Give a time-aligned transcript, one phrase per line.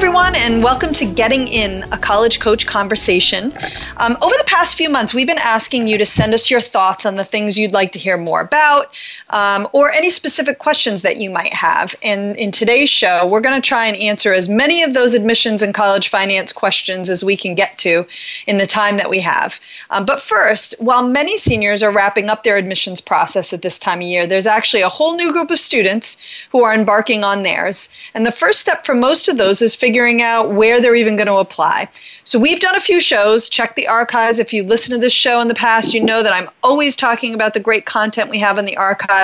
[0.00, 3.52] Everyone, and welcome to Getting In, a college coach conversation.
[3.98, 7.04] Um, over the past few months, we've been asking you to send us your thoughts
[7.04, 8.94] on the things you'd like to hear more about,
[9.30, 11.94] um, or any specific questions that you might have.
[12.02, 15.62] And in today's show, we're going to try and answer as many of those admissions
[15.62, 18.06] and college finance questions as we can get to
[18.46, 19.58] in the time that we have.
[19.90, 23.98] Um, but first, while many seniors are wrapping up their admissions process at this time
[23.98, 26.18] of year, there's actually a whole new group of students
[26.50, 27.88] who are embarking on theirs.
[28.14, 31.26] And the first step for most of those is figuring out where they're even going
[31.26, 31.88] to apply.
[32.24, 33.48] So we've done a few shows.
[33.48, 34.38] Check the archives.
[34.38, 37.34] If you listen to this show in the past, you know that I'm always talking
[37.34, 39.19] about the great content we have in the archives.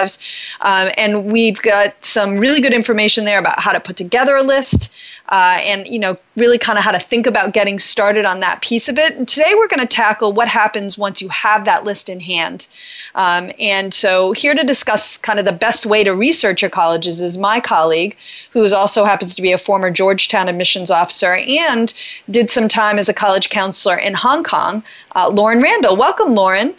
[0.61, 4.43] Um, and we've got some really good information there about how to put together a
[4.43, 4.95] list,
[5.29, 8.61] uh, and you know really kind of how to think about getting started on that
[8.63, 9.17] piece of it.
[9.17, 12.67] And today we're going to tackle what happens once you have that list in hand.
[13.15, 17.21] Um, and so here to discuss kind of the best way to research your colleges
[17.21, 18.17] is my colleague,
[18.51, 21.95] who also happens to be a former Georgetown admissions officer and
[22.31, 24.83] did some time as a college counselor in Hong Kong,
[25.15, 25.97] uh, Lauren Randall.
[25.97, 26.75] Welcome, Lauren.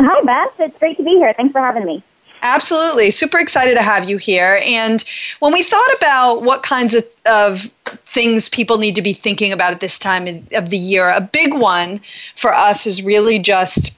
[0.00, 0.54] Hi, Beth.
[0.60, 1.32] It's great to be here.
[1.34, 2.02] Thanks for having me.
[2.42, 3.10] Absolutely.
[3.10, 4.60] Super excited to have you here.
[4.64, 5.04] And
[5.40, 7.62] when we thought about what kinds of, of
[8.06, 11.54] things people need to be thinking about at this time of the year, a big
[11.54, 12.00] one
[12.36, 13.96] for us is really just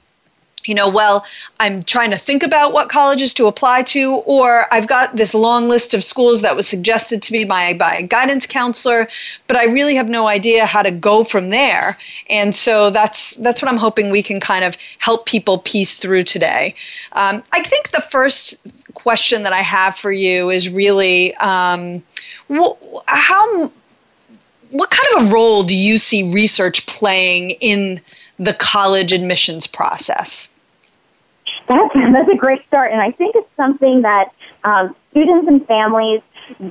[0.65, 1.25] you know, well,
[1.59, 5.69] I'm trying to think about what colleges to apply to, or I've got this long
[5.69, 9.07] list of schools that was suggested to me by, by a guidance counselor,
[9.47, 11.97] but I really have no idea how to go from there.
[12.29, 16.23] And so that's that's what I'm hoping we can kind of help people piece through
[16.23, 16.75] today.
[17.13, 18.57] Um, I think the first
[18.93, 22.03] question that I have for you is really um,
[22.49, 22.75] wh-
[23.07, 23.71] how
[24.71, 28.01] what kind of a role do you see research playing in
[28.41, 30.49] the college admissions process?
[31.67, 32.91] That's, that's a great start.
[32.91, 36.21] And I think it's something that um, students and families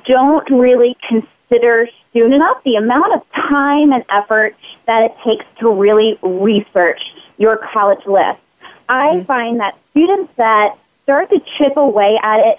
[0.05, 5.71] don't really consider soon enough the amount of time and effort that it takes to
[5.71, 7.01] really research
[7.39, 8.41] your college list.
[8.89, 9.25] I mm-hmm.
[9.27, 12.59] find that students that start to chip away at it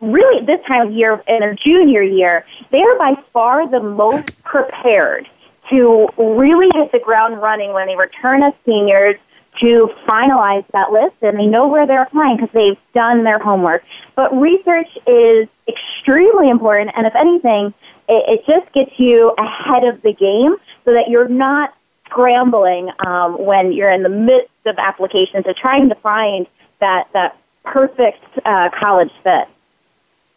[0.00, 4.42] really this time of year in their junior year, they are by far the most
[4.42, 5.28] prepared
[5.70, 9.16] to really hit the ground running when they return as seniors
[9.60, 13.82] to finalize that list and they know where they're applying because they've done their homework.
[14.16, 17.74] But research is extremely important, and if anything,
[18.08, 21.74] it, it just gets you ahead of the game so that you're not
[22.06, 26.46] scrambling um, when you're in the midst of applications to trying to find
[26.80, 29.48] that that perfect uh, college fit.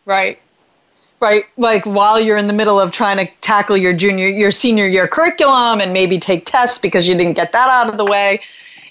[0.06, 0.40] Right
[1.20, 4.86] right like while you're in the middle of trying to tackle your junior your senior
[4.86, 8.40] year curriculum and maybe take tests because you didn't get that out of the way.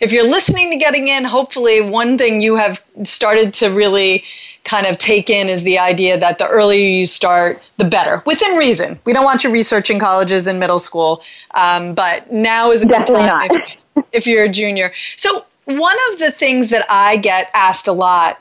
[0.00, 4.24] If you're listening to getting in hopefully one thing you have started to really
[4.64, 8.56] kind of take in is the idea that the earlier you start the better within
[8.56, 8.98] reason.
[9.04, 11.22] We don't want you researching colleges in middle school
[11.54, 14.92] um, but now is a good Definitely time if, if you're a junior.
[15.16, 18.40] So one of the things that i get asked a lot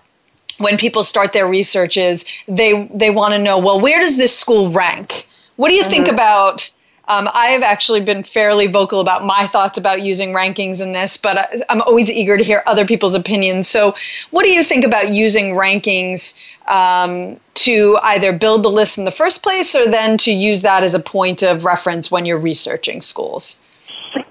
[0.63, 4.37] when people start their research is they they want to know well where does this
[4.37, 5.27] school rank
[5.57, 5.91] what do you mm-hmm.
[5.91, 6.71] think about
[7.09, 11.49] um, I've actually been fairly vocal about my thoughts about using rankings in this, but
[11.69, 13.67] I'm always eager to hear other people's opinions.
[13.67, 13.93] So,
[14.31, 16.39] what do you think about using rankings
[16.69, 20.83] um, to either build the list in the first place or then to use that
[20.83, 23.61] as a point of reference when you're researching schools?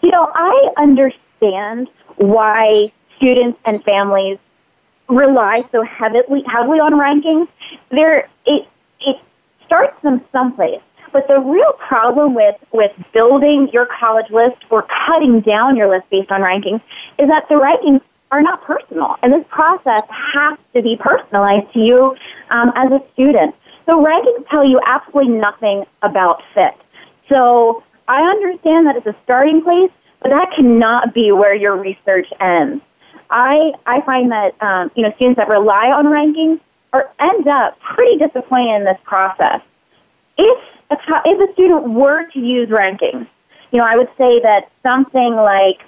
[0.00, 4.38] You know, I understand why students and families
[5.16, 7.48] rely so heavily heavily on rankings,
[7.90, 8.68] there it
[9.00, 9.16] it
[9.66, 10.80] starts them someplace.
[11.12, 16.08] But the real problem with, with building your college list or cutting down your list
[16.10, 16.80] based on rankings
[17.18, 18.00] is that the rankings
[18.30, 19.16] are not personal.
[19.22, 22.16] And this process has to be personalized to you
[22.50, 23.54] um, as a student.
[23.84, 26.74] So rankings tell you absolutely nothing about fit.
[27.30, 29.90] So I understand that it's a starting place,
[30.22, 32.82] but that cannot be where your research ends.
[33.32, 36.60] I I find that um, you know students that rely on rankings
[36.92, 39.60] or end up pretty disappointed in this process.
[40.36, 40.58] If
[40.90, 43.26] a, if a student were to use rankings,
[43.70, 45.80] you know, I would say that something like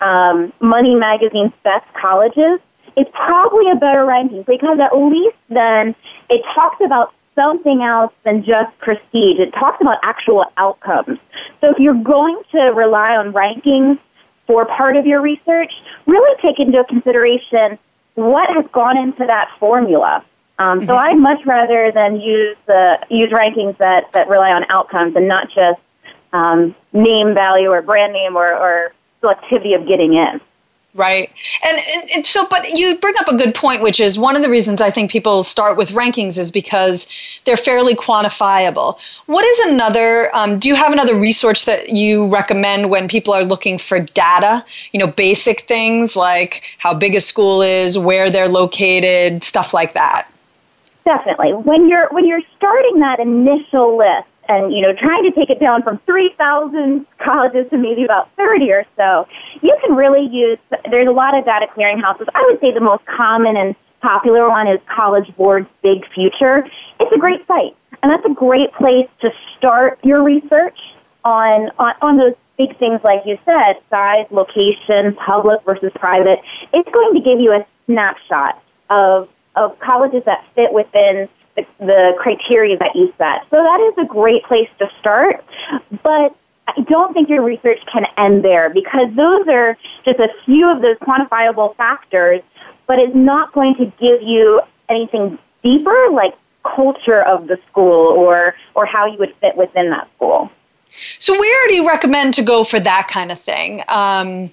[0.00, 2.60] um, Money Magazine's best colleges
[2.96, 5.94] is probably a better ranking because at least then
[6.30, 9.38] it talks about something else than just prestige.
[9.38, 11.18] It talks about actual outcomes.
[11.60, 13.98] So if you're going to rely on rankings
[14.46, 15.72] for part of your research,
[16.06, 17.78] really take into consideration
[18.14, 20.24] what has gone into that formula.
[20.58, 20.86] Um, mm-hmm.
[20.86, 25.28] So I'd much rather than use the use rankings that, that rely on outcomes and
[25.28, 25.80] not just
[26.32, 28.92] um, name value or brand name or, or
[29.22, 30.40] selectivity of getting in.
[30.94, 31.32] Right.
[31.66, 34.42] And, and, and, so, but you bring up a good point, which is one of
[34.42, 37.08] the reasons I think people start with rankings is because
[37.46, 39.00] they're fairly quantifiable.
[39.24, 43.42] What is another, um, do you have another resource that you recommend when people are
[43.42, 44.62] looking for data?
[44.92, 49.94] You know, basic things like how big a school is, where they're located, stuff like
[49.94, 50.28] that.
[51.06, 51.54] Definitely.
[51.54, 55.60] When you're, when you're starting that initial list, and you know trying to take it
[55.60, 59.26] down from 3000 colleges to maybe about 30 or so
[59.62, 60.58] you can really use
[60.90, 64.66] there's a lot of data clearinghouses i would say the most common and popular one
[64.66, 66.66] is college board's big future.
[67.00, 70.78] It's a great site and that's a great place to start your research
[71.24, 76.40] on on, on those big things like you said size location public versus private.
[76.72, 82.76] It's going to give you a snapshot of of colleges that fit within the, criteria
[82.78, 83.42] that you set.
[83.50, 85.44] So that is a great place to start,
[86.02, 86.36] but
[86.68, 90.80] I don't think your research can end there because those are just a few of
[90.80, 92.40] those quantifiable factors,
[92.86, 98.54] but it's not going to give you anything deeper like culture of the school or,
[98.74, 100.50] or how you would fit within that school.
[101.18, 103.80] So, where do you recommend to go for that kind of thing?
[103.88, 104.50] Um,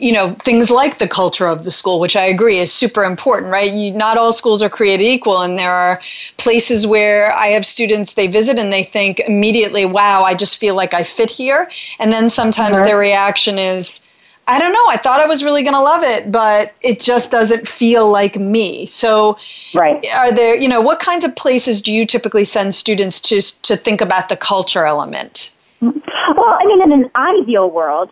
[0.00, 3.52] you know things like the culture of the school which i agree is super important
[3.52, 3.72] right?
[3.72, 6.00] You, not all schools are created equal and there are
[6.38, 10.74] places where i have students they visit and they think immediately wow i just feel
[10.74, 11.70] like i fit here.
[11.98, 12.86] And then sometimes mm-hmm.
[12.86, 14.04] their reaction is
[14.48, 17.30] i don't know i thought i was really going to love it but it just
[17.30, 18.86] doesn't feel like me.
[18.86, 19.38] So
[19.74, 20.04] right.
[20.16, 23.76] are there you know what kinds of places do you typically send students to to
[23.76, 25.52] think about the culture element?
[25.82, 28.10] Well i mean in an ideal world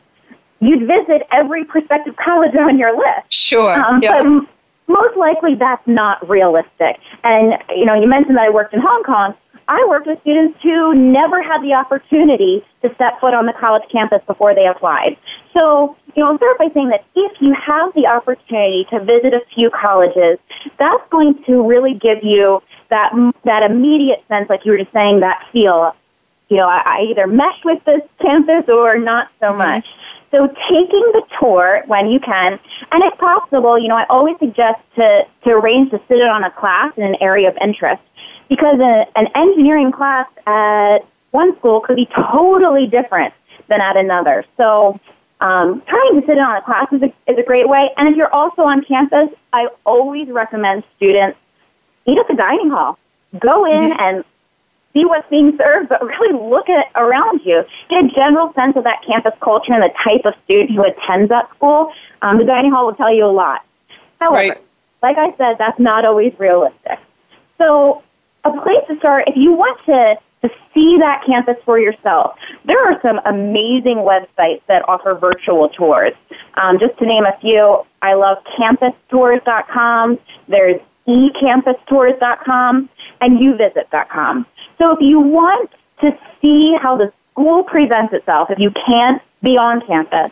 [0.60, 3.32] you'd visit every prospective college on your list.
[3.32, 3.72] Sure.
[3.72, 4.00] Um.
[4.00, 4.48] But
[4.88, 6.98] most likely that's not realistic.
[7.22, 9.34] And, you know, you mentioned that I worked in Hong Kong.
[9.68, 13.82] I worked with students who never had the opportunity to step foot on the college
[13.92, 15.18] campus before they applied.
[15.52, 19.34] So, you know, I'll start by saying that if you have the opportunity to visit
[19.34, 20.38] a few colleges,
[20.78, 23.12] that's going to really give you that,
[23.44, 25.94] that immediate sense, like you were just saying, that feel,
[26.48, 29.58] you know, I, I either mesh with this campus or not so mm-hmm.
[29.58, 29.86] much.
[30.30, 32.58] So taking the tour when you can,
[32.92, 36.44] and if possible, you know, I always suggest to, to arrange to sit in on
[36.44, 38.02] a class in an area of interest
[38.48, 40.98] because a, an engineering class at
[41.30, 43.32] one school could be totally different
[43.68, 44.44] than at another.
[44.56, 44.98] So
[45.40, 47.90] um, trying to sit in on a class is a, is a great way.
[47.96, 51.38] And if you're also on campus, I always recommend students
[52.06, 52.98] eat at the dining hall.
[53.38, 54.00] Go in mm-hmm.
[54.00, 54.24] and
[54.98, 57.64] see what's being served, but really look at around you.
[57.88, 61.28] Get a general sense of that campus culture and the type of student who attends
[61.28, 61.92] that school.
[62.22, 63.64] Um, the dining hall will tell you a lot.
[64.20, 64.62] However, right.
[65.02, 66.98] like I said, that's not always realistic.
[67.58, 68.02] So
[68.44, 72.80] a place to start, if you want to, to see that campus for yourself, there
[72.84, 76.14] are some amazing websites that offer virtual tours.
[76.54, 80.18] Um, just to name a few, I love campustours.com.
[80.48, 82.88] There's ecampustours.com
[83.20, 84.46] and youvisit.com.
[84.78, 89.56] So if you want to see how the school presents itself, if you can't be
[89.56, 90.30] on campus,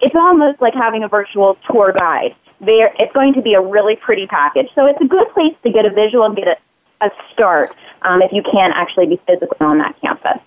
[0.00, 2.34] it's almost like having a virtual tour guide.
[2.60, 4.68] There, it's going to be a really pretty package.
[4.74, 8.22] So it's a good place to get a visual and get a, a start um,
[8.22, 10.40] if you can't actually be physically on that campus.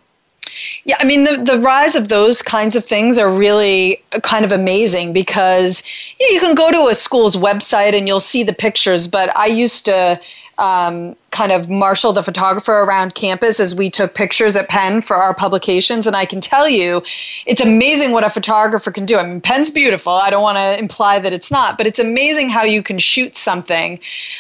[0.85, 4.51] Yeah, I mean, the, the rise of those kinds of things are really kind of
[4.51, 5.83] amazing because
[6.19, 9.35] you, know, you can go to a school's website and you'll see the pictures, but
[9.35, 10.19] I used to
[10.57, 15.17] um, kind of marshal the photographer around campus as we took pictures at Penn for
[15.17, 16.07] our publications.
[16.07, 17.03] And I can tell you,
[17.45, 19.17] it's amazing what a photographer can do.
[19.17, 20.13] I mean, Penn's beautiful.
[20.13, 23.35] I don't want to imply that it's not, but it's amazing how you can shoot
[23.35, 23.99] something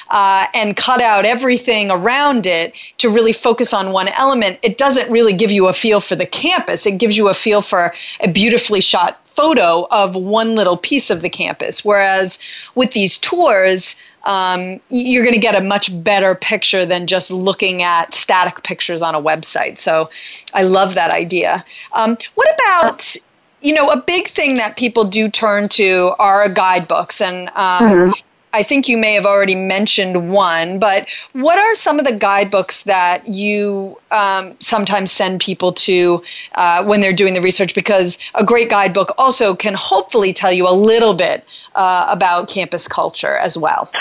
[0.09, 4.57] uh, and cut out everything around it to really focus on one element.
[4.63, 7.61] It doesn't really give you a feel for the campus, it gives you a feel
[7.61, 11.83] for a beautifully shot photo of one little piece of the campus.
[11.83, 12.39] Whereas
[12.75, 13.95] with these tours,
[14.25, 19.01] um, you're going to get a much better picture than just looking at static pictures
[19.01, 19.77] on a website.
[19.77, 20.09] So
[20.53, 21.63] I love that idea.
[21.93, 23.15] Um, what about
[23.65, 28.11] you know, a big thing that people do turn to are guidebooks, and um, mm-hmm.
[28.55, 32.83] I think you may have already mentioned one, but what are some of the guidebooks
[32.83, 36.23] that you um, sometimes send people to
[36.55, 37.75] uh, when they're doing the research?
[37.75, 41.43] Because a great guidebook also can hopefully tell you a little bit
[41.75, 43.91] uh, about campus culture as well.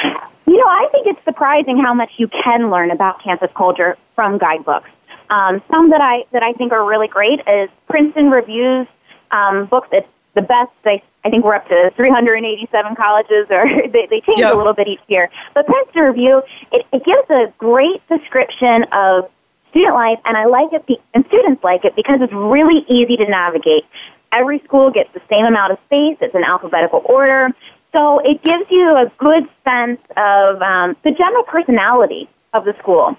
[0.47, 4.39] You know, I think it's surprising how much you can learn about campus culture from
[4.39, 4.89] guidebooks.
[5.31, 8.87] Um, some that I that I think are really great is Princeton Reviews
[9.33, 9.89] um, books.
[9.91, 10.71] It's the best.
[10.85, 14.89] They, I think we're up to 387 colleges, or they, they change a little bit
[14.89, 15.31] each year.
[15.55, 19.31] But Princeton Review, it, it gives a great description of
[19.71, 23.17] student life, and I like it, be, and students like it because it's really easy
[23.17, 23.85] to navigate.
[24.33, 26.19] Every school gets the same amount of space.
[26.21, 27.51] It's in alphabetical order.
[27.93, 33.17] So it gives you a good sense of um, the general personality of the school.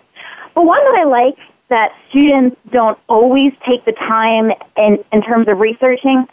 [0.53, 1.37] But one that I like
[1.69, 6.27] that students don't always take the time in, in terms of researching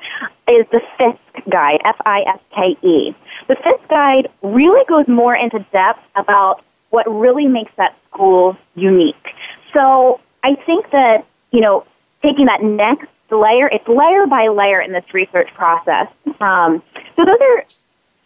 [0.48, 3.14] is the Fiske guide, F-I-S-K-E.
[3.48, 9.34] The Fiske guide really goes more into depth about what really makes that school unique.
[9.72, 11.86] So I think that, you know,
[12.22, 16.08] taking that next layer, it's layer by layer in this research process.
[16.40, 16.82] Um,
[17.16, 17.64] so those are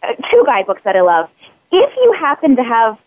[0.03, 1.29] uh, two guidebooks that I love.
[1.71, 2.97] If you happen to have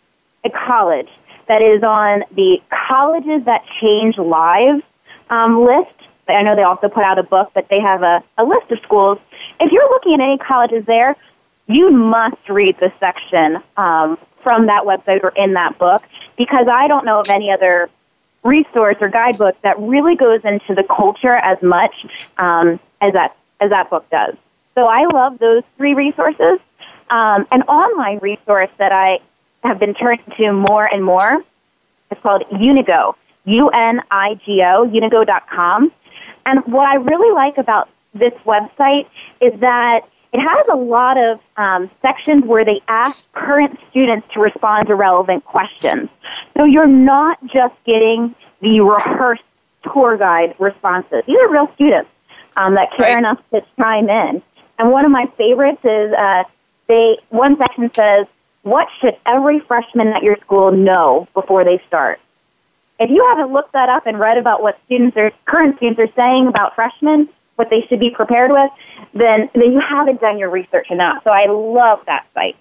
[0.44, 1.08] a college
[1.50, 4.84] that is on the Colleges That Change Lives
[5.30, 5.90] um, list.
[6.28, 8.78] I know they also put out a book, but they have a, a list of
[8.84, 9.18] schools.
[9.58, 11.16] If you're looking at any colleges there,
[11.66, 16.04] you must read this section um, from that website or in that book
[16.38, 17.90] because I don't know of any other
[18.44, 22.06] resource or guidebook that really goes into the culture as much
[22.38, 24.36] um, as that as that book does.
[24.76, 26.60] So I love those three resources.
[27.10, 29.18] Um, an online resource that I
[29.62, 31.42] have been turned to more and more.
[32.10, 33.14] It's called Unigo,
[33.44, 35.92] U-N-I-G-O, unigo.com.
[36.46, 39.06] And what I really like about this website
[39.40, 40.02] is that
[40.32, 44.94] it has a lot of um, sections where they ask current students to respond to
[44.94, 46.08] relevant questions.
[46.56, 49.42] So you're not just getting the rehearsed
[49.92, 51.22] tour guide responses.
[51.26, 52.10] These are real students
[52.56, 53.18] um, that care right.
[53.18, 54.42] enough to chime in.
[54.78, 56.44] And one of my favorites is uh,
[56.86, 58.26] they one section says
[58.62, 62.20] what should every freshman at your school know before they start?
[62.98, 66.12] If you haven't looked that up and read about what students are, current students are
[66.14, 68.70] saying about freshmen, what they should be prepared with,
[69.14, 71.22] then, then you haven't done your research enough.
[71.24, 72.56] So I love that site.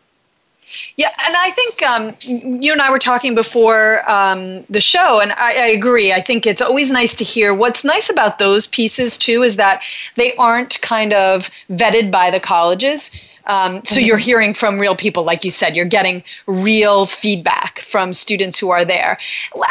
[0.97, 2.15] Yeah, and I think um,
[2.61, 6.13] you and I were talking before um, the show, and I, I, agree.
[6.13, 7.55] I think it's always nice to hear.
[7.55, 9.81] What's nice about those pieces, too, is that
[10.15, 13.09] they aren't kind of vetted by the colleges.
[13.49, 14.05] Um, so mm-hmm.
[14.05, 18.69] you're hearing from real people, like you said, you're getting real feedback from students who
[18.69, 19.17] are there.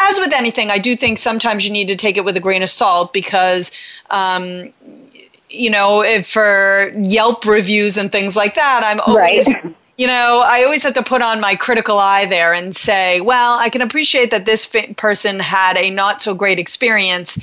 [0.08, 2.62] As with anything, I do think sometimes you need to take it with a grain
[2.62, 3.70] of salt because.
[4.10, 4.72] Um,
[5.50, 10.62] you know, for Yelp reviews and things like that, I'm always right you know, I
[10.62, 14.30] always have to put on my critical eye there and say, well, I can appreciate
[14.30, 17.36] that this person had a not so great experience,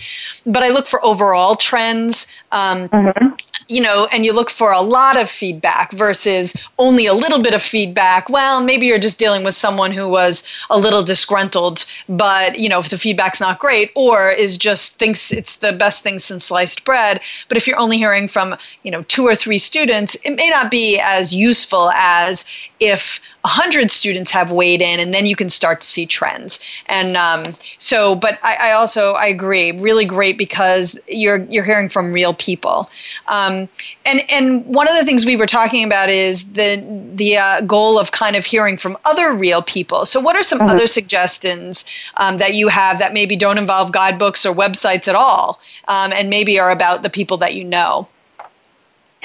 [0.46, 2.27] but I look for overall trends.
[2.54, 3.34] Um, mm-hmm
[3.67, 7.53] you know, and you look for a lot of feedback versus only a little bit
[7.53, 8.29] of feedback.
[8.29, 12.79] Well, maybe you're just dealing with someone who was a little disgruntled, but you know,
[12.79, 16.86] if the feedback's not great, or is just thinks it's the best thing since sliced
[16.86, 17.19] bread.
[17.48, 20.69] But if you're only hearing from you know two or three students, it may not
[20.69, 22.45] be as useful as
[22.79, 26.60] if 100 students have weighed in and then you can start to see trends.
[26.88, 31.90] And um, so but I, I, also i agree really great because you're you're hearing
[31.90, 32.90] from real people.
[33.28, 33.70] Um,
[34.04, 36.84] and and one of the things we were talking about is the
[37.14, 40.08] the uh, goal of kind of hearing from other real people.
[40.08, 40.70] So what are some mm-hmm.
[40.70, 41.86] other suggestions
[42.18, 46.32] um, that you have that maybe don't involve guidebooks or websites at all um, and
[46.32, 48.08] maybe are about the people that you know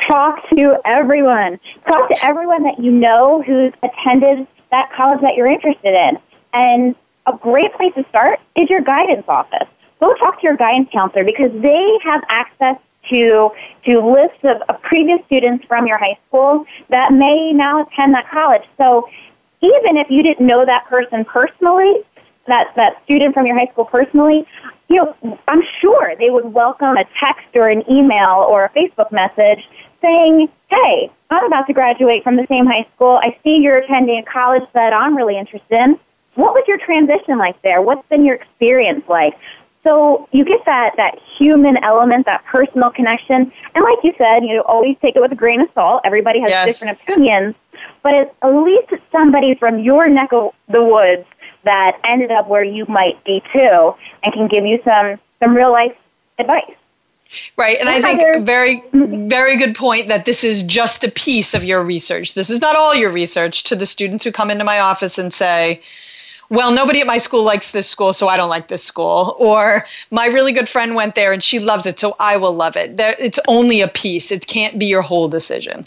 [0.09, 1.59] talk to everyone.
[1.87, 6.19] Talk to everyone that you know who's attended that college that you're interested in.
[6.53, 6.95] And
[7.27, 9.69] a great place to start is your guidance office.
[10.01, 12.77] Go talk to your guidance counselor because they have access
[13.11, 13.51] to
[13.85, 18.31] to lists of, of previous students from your high school that may now attend that
[18.31, 18.63] college.
[18.79, 19.09] So
[19.61, 21.95] even if you didn't know that person personally,
[22.47, 24.47] that that student from your high school personally,
[24.89, 29.13] you know, I'm sure they would welcome a text or an email or a Facebook
[29.13, 29.67] message
[30.03, 33.21] saying, hey, I'm about to graduate from the same high school.
[33.23, 35.99] I see you're attending a college that I'm really interested in.
[36.35, 37.83] What was your transition like there?
[37.83, 39.35] What's been your experience like?
[39.83, 43.51] So you get that, that human element, that personal connection.
[43.75, 46.03] And like you said, you know, always take it with a grain of salt.
[46.05, 46.67] Everybody has yes.
[46.67, 47.53] different opinions.
[48.03, 51.27] But it's, at least it's somebody from your neck of the woods
[51.65, 55.73] that ended up where you might be too and can give you some, some real
[55.73, 55.97] life
[56.39, 56.75] advice.
[57.57, 61.63] Right, and I think very, very good point that this is just a piece of
[61.63, 62.35] your research.
[62.35, 63.65] This is not all your research.
[63.65, 65.81] To the students who come into my office and say,
[66.49, 69.37] well, nobody at my school likes this school, so I don't like this school.
[69.39, 72.77] Or my really good friend went there and she loves it, so I will love
[72.77, 72.97] it.
[72.99, 75.87] It's only a piece, it can't be your whole decision.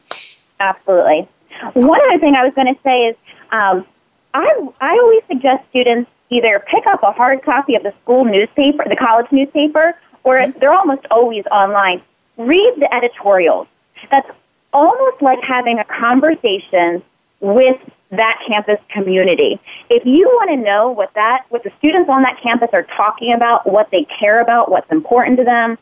[0.62, 1.28] Absolutely.
[1.74, 3.16] One other thing I was going to say is
[3.52, 3.86] um,
[4.34, 8.86] I, I always suggest students either pick up a hard copy of the school newspaper,
[8.88, 10.58] the college newspaper, or mm-hmm.
[10.60, 12.02] they're almost always online.
[12.38, 13.68] Read the editorials.
[14.12, 14.30] That's
[14.74, 17.04] almost like having a conversation
[17.40, 17.78] with
[18.12, 19.60] that campus community.
[19.90, 23.34] If you want to know what that what the students on that campus are talking
[23.34, 25.78] about, what they care about, what's important to them,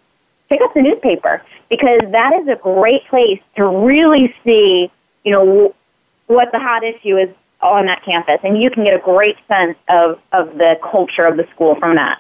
[0.49, 4.91] pick up the newspaper because that is a great place to really see,
[5.23, 5.73] you know,
[6.27, 7.29] what the hot issue is
[7.61, 11.37] on that campus and you can get a great sense of of the culture of
[11.37, 12.19] the school from that.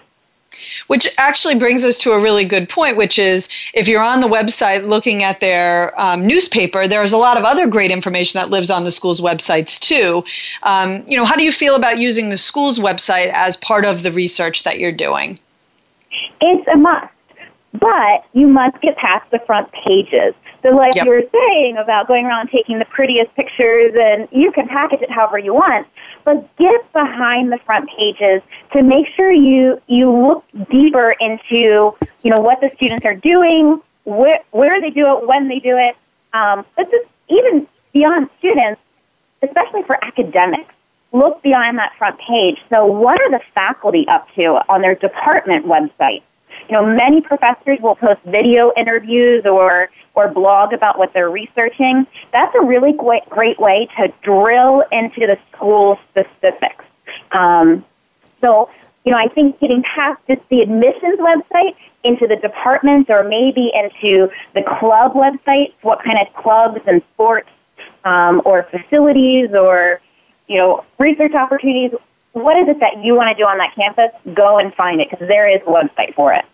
[0.87, 4.27] Which actually brings us to a really good point, which is if you're on the
[4.27, 8.69] website looking at their um, newspaper, there's a lot of other great information that lives
[8.69, 10.23] on the school's websites too.
[10.63, 14.03] Um, you know, how do you feel about using the school's website as part of
[14.03, 15.39] the research that you're doing?
[16.41, 17.10] It's a must,
[17.73, 20.33] but you must get past the front pages.
[20.61, 21.05] So, like yep.
[21.05, 25.09] you were saying about going around taking the prettiest pictures, and you can package it
[25.09, 25.87] however you want,
[26.23, 28.41] but get behind the front pages
[28.73, 33.81] to make sure you you look deeper into you know what the students are doing,
[34.03, 35.95] where where they do it, when they do it.
[36.33, 38.81] Um, but just even beyond students,
[39.41, 40.73] especially for academics,
[41.11, 42.57] look beyond that front page.
[42.69, 46.21] So, what are the faculty up to on their department website?
[46.69, 52.05] You know, many professors will post video interviews or or blog about what they're researching.
[52.33, 56.83] That's a really great, great way to drill into the school specifics.
[57.31, 57.85] Um,
[58.41, 58.69] so,
[59.05, 63.71] you know, I think getting past just the admissions website into the departments or maybe
[63.73, 67.49] into the club websites, what kind of clubs and sports
[68.03, 70.01] um, or facilities or,
[70.47, 71.91] you know, research opportunities,
[72.33, 74.11] what is it that you want to do on that campus?
[74.33, 76.45] Go and find it because there is a website for it.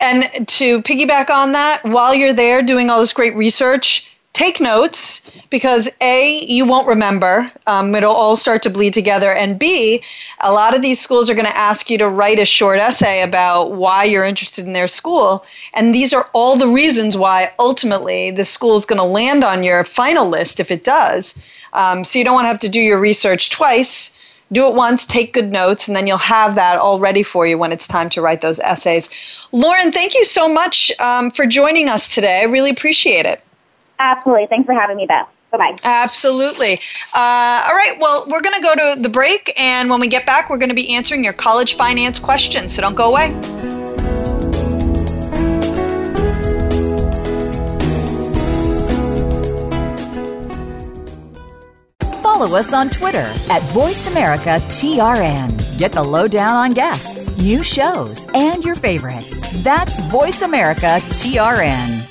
[0.00, 5.28] And to piggyback on that, while you're there doing all this great research, take notes
[5.50, 7.50] because A, you won't remember.
[7.66, 9.32] Um, it'll all start to bleed together.
[9.32, 10.02] And B,
[10.40, 13.22] a lot of these schools are going to ask you to write a short essay
[13.22, 15.44] about why you're interested in their school.
[15.74, 19.62] And these are all the reasons why ultimately the school is going to land on
[19.62, 21.34] your final list if it does.
[21.72, 24.12] Um, so you don't want to have to do your research twice
[24.52, 27.58] do it once, take good notes, and then you'll have that all ready for you
[27.58, 29.08] when it's time to write those essays.
[29.52, 32.40] Lauren, thank you so much um, for joining us today.
[32.42, 33.42] I really appreciate it.
[33.98, 34.46] Absolutely.
[34.46, 35.28] Thanks for having me, Beth.
[35.50, 35.76] Bye bye.
[35.84, 36.74] Absolutely.
[37.14, 37.96] Uh, all right.
[38.00, 40.68] Well, we're going to go to the break, and when we get back, we're going
[40.68, 42.74] to be answering your college finance questions.
[42.74, 43.79] So don't go away.
[52.40, 55.76] Follow us on Twitter at VoiceAmericaTRN.
[55.76, 59.42] Get the lowdown on guests, new shows, and your favorites.
[59.62, 62.06] That's VoiceAmericaTRN.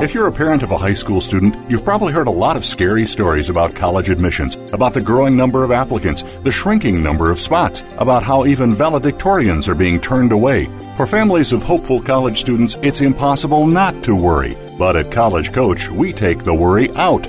[0.00, 2.64] If you're a parent of a high school student, you've probably heard a lot of
[2.64, 7.38] scary stories about college admissions, about the growing number of applicants, the shrinking number of
[7.38, 10.70] spots, about how even valedictorians are being turned away.
[10.96, 14.56] For families of hopeful college students, it's impossible not to worry.
[14.78, 17.28] But at College Coach, we take the worry out.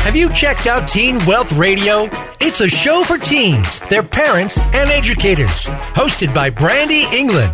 [0.03, 2.09] Have you checked out Teen Wealth Radio?
[2.41, 5.65] It's a show for teens, their parents, and educators.
[5.95, 7.53] Hosted by Brandy England.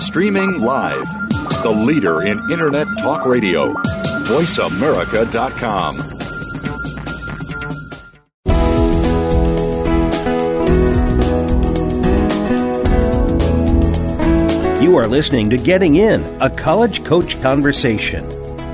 [0.00, 1.06] Streaming live,
[1.62, 3.72] the leader in Internet Talk Radio,
[4.24, 5.96] voiceamerica.com.
[14.82, 18.28] You are listening to Getting In, a college coach conversation.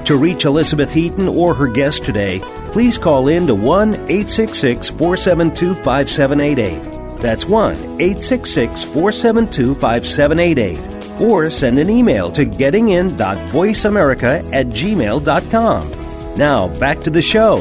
[0.07, 2.41] To reach Elizabeth Heaton or her guest today,
[2.73, 7.21] please call in to 1 866 472 5788.
[7.21, 11.00] That's 1 866 472 5788.
[11.21, 16.37] Or send an email to gettingin.voiceamerica at gmail.com.
[16.37, 17.57] Now, back to the show.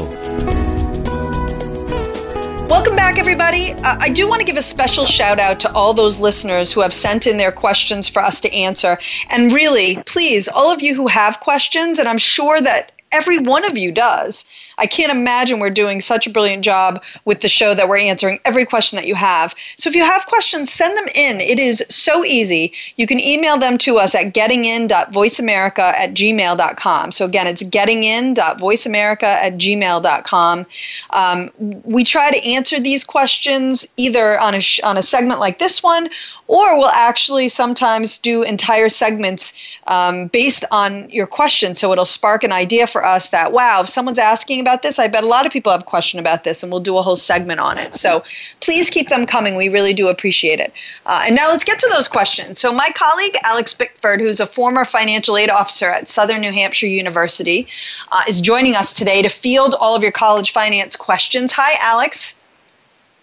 [2.70, 3.72] Welcome back, everybody.
[3.72, 6.82] Uh, I do want to give a special shout out to all those listeners who
[6.82, 8.96] have sent in their questions for us to answer.
[9.28, 13.64] And really, please, all of you who have questions, and I'm sure that every one
[13.64, 14.44] of you does.
[14.80, 18.40] I can't imagine we're doing such a brilliant job with the show that we're answering
[18.46, 19.54] every question that you have.
[19.76, 21.40] So if you have questions, send them in.
[21.40, 22.72] It is so easy.
[22.96, 27.12] You can email them to us at gettingin.voiceamerica at gmail.com.
[27.12, 30.66] So again, it's gettingin.voiceamerica at gmail.com.
[31.10, 31.50] Um,
[31.84, 35.82] we try to answer these questions either on a, sh- on a segment like this
[35.82, 36.08] one,
[36.46, 39.52] or we'll actually sometimes do entire segments
[39.88, 41.76] um, based on your question.
[41.76, 45.08] So it'll spark an idea for us that, wow, if someone's asking about this, I
[45.08, 47.60] bet a lot of people have question about this, and we'll do a whole segment
[47.60, 47.96] on it.
[47.96, 48.22] So
[48.60, 49.56] please keep them coming.
[49.56, 50.72] We really do appreciate it.
[51.06, 52.58] Uh, and now let's get to those questions.
[52.58, 56.86] So my colleague, Alex Bickford, who's a former financial aid officer at Southern New Hampshire
[56.86, 57.66] University,
[58.12, 61.52] uh, is joining us today to field all of your college finance questions.
[61.52, 62.36] Hi, Alex.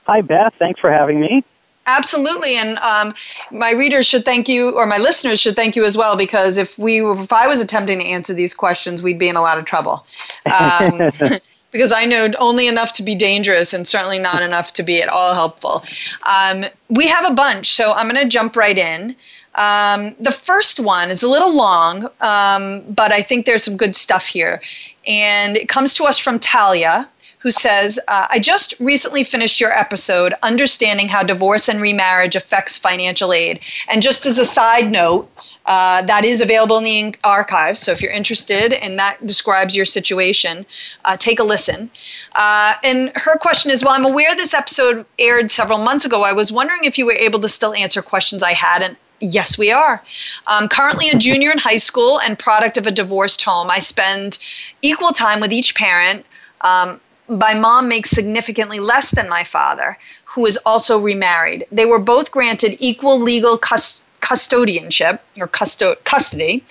[0.05, 0.53] Hi, Beth.
[0.59, 1.43] Thanks for having me.
[1.87, 3.13] Absolutely, and um,
[3.49, 6.77] my readers should thank you, or my listeners should thank you as well, because if
[6.77, 9.65] we, if I was attempting to answer these questions, we'd be in a lot of
[9.65, 10.05] trouble.
[10.45, 11.09] Um,
[11.71, 15.09] because I know only enough to be dangerous and certainly not enough to be at
[15.09, 15.83] all helpful.
[16.23, 19.15] Um, we have a bunch, so I'm going to jump right in.
[19.55, 23.95] Um, the first one is a little long, um, but I think there's some good
[23.95, 24.61] stuff here.
[25.07, 29.71] And it comes to us from Talia, who says, uh, I just recently finished your
[29.71, 33.59] episode, Understanding How Divorce and Remarriage Affects Financial Aid.
[33.89, 35.29] And just as a side note,
[35.67, 37.79] uh, that is available in the archives.
[37.79, 40.65] So if you're interested and that describes your situation,
[41.05, 41.91] uh, take a listen.
[42.35, 46.23] Uh, and her question is Well, I'm aware this episode aired several months ago.
[46.23, 48.81] I was wondering if you were able to still answer questions I had.
[48.81, 50.01] And Yes, we are.
[50.45, 53.69] Um, currently a junior in high school and product of a divorced home.
[53.69, 54.37] I spend
[54.83, 56.23] equal time with each parent.
[56.61, 61.65] Um, my mom makes significantly less than my father, who is also remarried.
[61.71, 66.63] They were both granted equal legal cust- custodianship or custo- custody.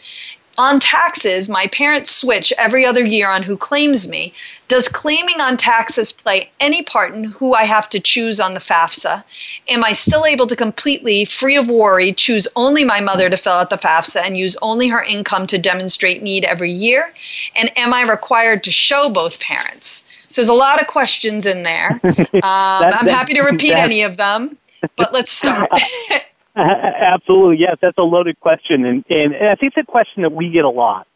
[0.59, 4.33] On taxes, my parents switch every other year on who claims me.
[4.69, 8.61] Does claiming on taxes play any part in who I have to choose on the
[8.61, 9.23] FAFSA?
[9.69, 13.53] Am I still able to completely, free of worry, choose only my mother to fill
[13.53, 17.13] out the FAFSA and use only her income to demonstrate need every year?
[17.55, 20.11] And am I required to show both parents?
[20.29, 22.01] So there's a lot of questions in there.
[22.37, 24.57] Um, I'm happy to repeat any of them,
[24.97, 25.71] but let's start.
[26.59, 30.33] Absolutely, yes, that's a loaded question, and, and, and I think it's a question that
[30.33, 31.07] we get a lot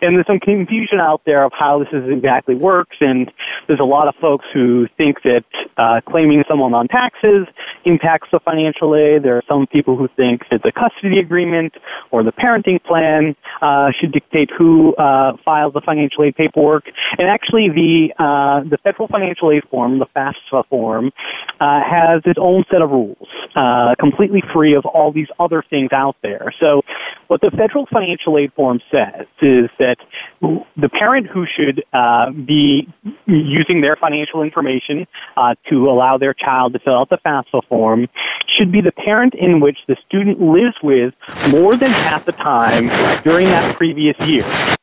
[0.00, 2.96] and there's some confusion out there of how this is exactly works.
[3.00, 3.30] And
[3.66, 5.44] there's a lot of folks who think that
[5.76, 7.46] uh, claiming someone on taxes
[7.84, 9.22] impacts the financial aid.
[9.22, 11.74] There are some people who think that the custody agreement
[12.10, 16.84] or the parenting plan uh, should dictate who uh, files the financial aid paperwork.
[17.18, 21.12] And actually, the uh, the federal financial aid form, the FAFSA form,
[21.60, 25.90] uh, has its own set of rules, uh, completely free of all these other things
[25.92, 26.54] out there.
[26.58, 26.82] So
[27.28, 29.98] What the federal financial aid form says is that
[30.40, 32.88] the parent who should uh, be
[33.26, 38.08] using their financial information uh, to allow their child to fill out the FAFSA form
[38.46, 41.12] should be the parent in which the student lives with
[41.50, 42.88] more than half the time
[43.24, 44.77] during that previous year.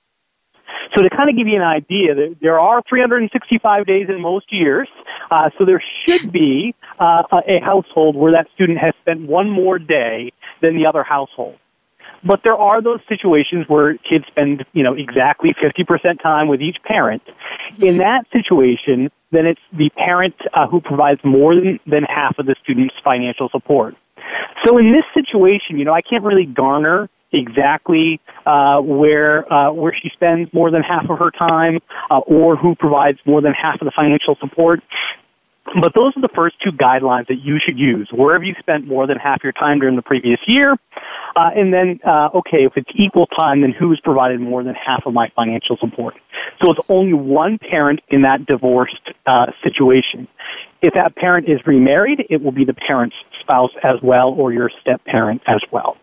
[0.96, 4.88] So to kind of give you an idea, there are 365 days in most years,
[5.32, 9.80] uh, so there should be uh, a household where that student has spent one more
[9.80, 11.58] day than the other household.
[12.24, 16.78] But there are those situations where kids spend, you know, exactly 50% time with each
[16.84, 17.22] parent.
[17.80, 22.48] In that situation, then it's the parent uh, who provides more than, than half of
[22.48, 23.96] the student's financial support.
[24.66, 29.96] So in this situation, you know, I can't really garner exactly uh, where uh, where
[30.02, 33.82] she spends more than half of her time, uh, or who provides more than half
[33.82, 34.82] of the financial support.
[35.82, 38.08] But those are the first two guidelines that you should use.
[38.12, 40.76] Where have you spent more than half your time during the previous year?
[41.36, 45.08] Uh, and then, uh, okay, if it's equal time, then who's provided more than half
[45.08, 46.14] of my financial support?
[46.62, 50.28] So it's only one parent in that divorced uh, situation.
[50.84, 54.70] If that parent is remarried, it will be the parent's spouse as well or your
[54.82, 55.98] step parent as well.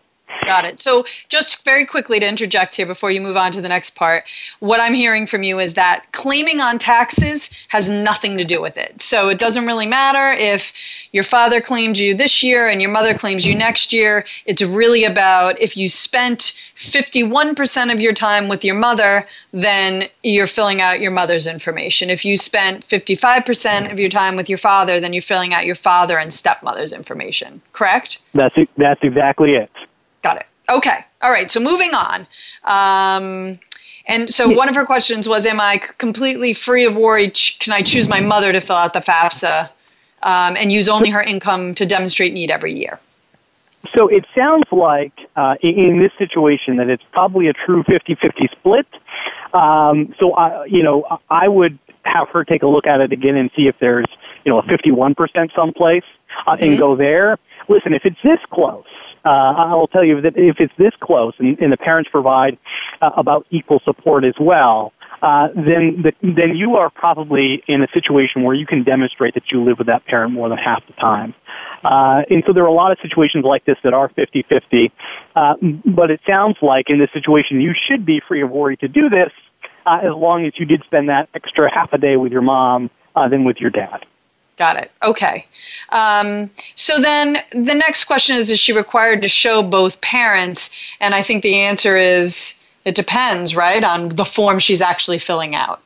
[0.45, 0.79] Got it.
[0.79, 4.25] So, just very quickly to interject here before you move on to the next part,
[4.59, 8.77] what I'm hearing from you is that claiming on taxes has nothing to do with
[8.77, 9.01] it.
[9.01, 10.73] So, it doesn't really matter if
[11.13, 14.25] your father claimed you this year and your mother claims you next year.
[14.45, 20.47] It's really about if you spent 51% of your time with your mother, then you're
[20.47, 22.09] filling out your mother's information.
[22.09, 25.75] If you spent 55% of your time with your father, then you're filling out your
[25.75, 27.61] father and stepmother's information.
[27.71, 28.19] Correct?
[28.33, 29.69] That's, that's exactly it.
[30.23, 30.45] Got it.
[30.71, 31.05] Okay.
[31.21, 31.51] All right.
[31.51, 32.27] So moving on.
[32.63, 33.59] Um,
[34.07, 37.31] and so one of her questions was, "Am I completely free of worry?
[37.59, 39.69] Can I choose my mother to fill out the FAFSA
[40.23, 42.99] um, and use only her income to demonstrate need every year?"
[43.95, 48.87] So it sounds like uh, in this situation that it's probably a true 50-50 split.
[49.53, 53.35] Um, so I, you know, I would have her take a look at it again
[53.35, 54.05] and see if there's
[54.45, 56.03] you know a 51% someplace
[56.45, 56.63] uh, mm-hmm.
[56.63, 57.37] and go there.
[57.69, 58.85] Listen, if it's this close,
[59.25, 62.57] uh, I will tell you that if it's this close and, and the parents provide
[63.01, 67.87] uh, about equal support as well, uh, then the, then you are probably in a
[67.93, 70.93] situation where you can demonstrate that you live with that parent more than half the
[70.93, 71.33] time.
[71.83, 74.91] Uh, and so there are a lot of situations like this that are 50-50.
[75.35, 75.55] Uh,
[75.85, 79.09] but it sounds like in this situation you should be free of worry to do
[79.09, 79.31] this
[79.85, 82.89] uh, as long as you did spend that extra half a day with your mom
[83.15, 84.05] uh, than with your dad.
[84.63, 84.91] Got it.
[85.05, 85.45] Okay.
[85.89, 90.69] Um, so then the next question is Is she required to show both parents?
[91.01, 95.53] And I think the answer is it depends, right, on the form she's actually filling
[95.53, 95.81] out.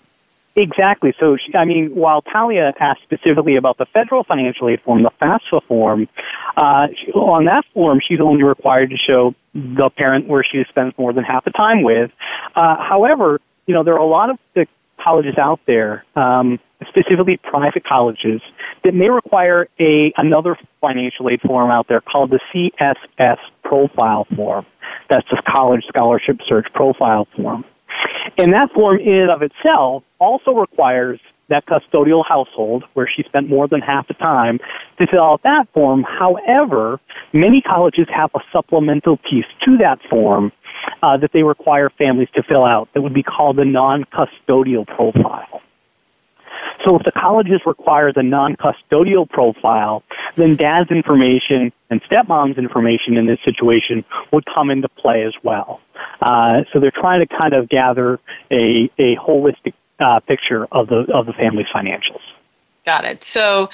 [0.56, 1.12] Exactly.
[1.20, 5.64] So, I mean, while Talia asked specifically about the federal financial aid form, the FAFSA
[5.64, 6.08] form,
[6.56, 6.86] uh,
[7.16, 11.24] on that form, she's only required to show the parent where she spends more than
[11.24, 12.12] half the time with.
[12.56, 14.68] Uh, however, you know, there are a lot of the
[15.00, 18.42] colleges out there, um, specifically private colleges,
[18.84, 24.66] that may require a another financial aid form out there called the CSS profile form.
[25.10, 27.66] That's the College Scholarship Search Profile Form.
[28.38, 33.50] And that form in and of itself also requires that custodial household where she spent
[33.50, 34.60] more than half the time
[35.00, 36.04] to fill out that form.
[36.04, 37.00] However,
[37.34, 40.52] many colleges have a supplemental piece to that form
[41.02, 45.62] uh, that they require families to fill out that would be called the non-custodial profile.
[46.86, 50.04] So if the colleges require the non-custodial profile,
[50.36, 55.82] then dad's information and stepmom's information in this situation would come into play as well.
[56.22, 58.20] Uh, so they're trying to kind of gather
[58.52, 62.22] a, a holistic uh, picture of the of the family's financials.
[62.86, 63.24] Got it.
[63.24, 63.70] So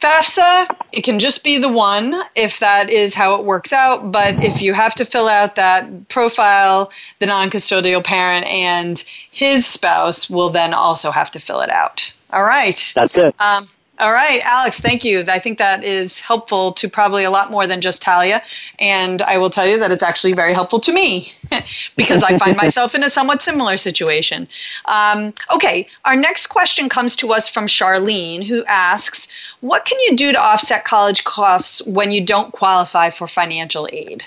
[0.00, 4.12] FAFSA, it can just be the one if that is how it works out.
[4.12, 8.98] But if you have to fill out that profile, the non custodial parent and
[9.30, 12.12] his spouse will then also have to fill it out.
[12.32, 12.92] All right.
[12.94, 13.34] That's it.
[13.40, 13.68] Um,
[14.00, 15.24] all right, Alex, thank you.
[15.28, 18.42] I think that is helpful to probably a lot more than just Talia.
[18.78, 21.32] And I will tell you that it's actually very helpful to me
[21.96, 24.46] because I find myself in a somewhat similar situation.
[24.84, 29.28] Um, okay, our next question comes to us from Charlene, who asks
[29.60, 34.22] What can you do to offset college costs when you don't qualify for financial aid?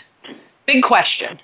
[0.65, 1.39] Big question.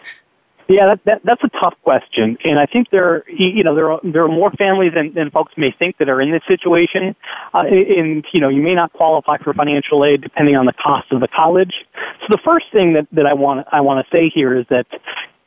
[0.70, 3.90] Yeah, that, that, that's a tough question, and I think there, are, you know, there
[3.90, 7.16] are there are more families than, than folks may think that are in this situation,
[7.54, 11.10] uh, and you know, you may not qualify for financial aid depending on the cost
[11.12, 11.72] of the college.
[12.20, 14.88] So the first thing that, that I want I want to say here is that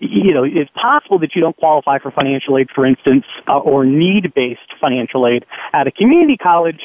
[0.01, 3.85] you know, it's possible that you don't qualify for financial aid, for instance, uh, or
[3.85, 6.81] need-based financial aid at a community college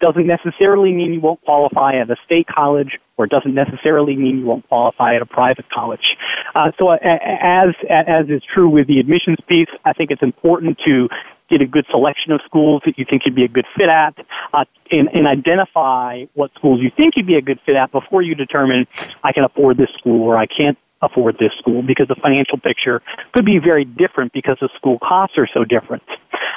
[0.00, 4.44] doesn't necessarily mean you won't qualify at a state college or doesn't necessarily mean you
[4.44, 6.16] won't qualify at a private college.
[6.54, 11.08] Uh, so as, as is true with the admissions piece, I think it's important to
[11.48, 14.14] get a good selection of schools that you think you'd be a good fit at,
[14.52, 18.22] uh, and, and identify what schools you think you'd be a good fit at before
[18.22, 18.86] you determine
[19.22, 23.02] I can afford this school or I can't afford this school because the financial picture
[23.32, 26.02] could be very different because the school costs are so different.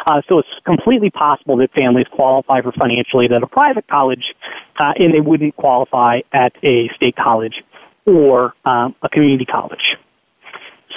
[0.05, 4.33] Uh, so it's completely possible that families qualify for financial aid at a private college
[4.79, 7.63] uh, and they wouldn't qualify at a state college
[8.05, 9.97] or um, a community college.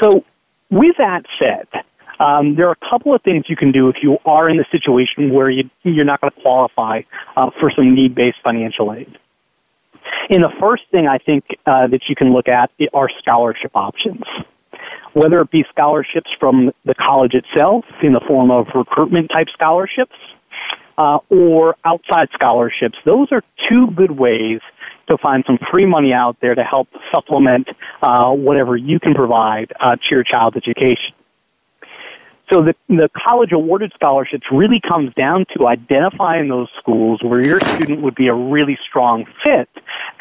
[0.00, 0.24] So
[0.70, 1.66] with that said,
[2.20, 4.66] um, there are a couple of things you can do if you are in the
[4.70, 7.02] situation where you, you're not going to qualify
[7.36, 9.18] uh, for some need-based financial aid.
[10.28, 14.22] And the first thing I think uh, that you can look at are scholarship options.
[15.12, 20.14] Whether it be scholarships from the college itself in the form of recruitment type scholarships
[20.98, 24.60] uh, or outside scholarships, those are two good ways
[25.08, 27.68] to find some free money out there to help supplement
[28.02, 31.12] uh, whatever you can provide uh, to your child's education.
[32.52, 37.60] So the, the college awarded scholarships really comes down to identifying those schools where your
[37.60, 39.68] student would be a really strong fit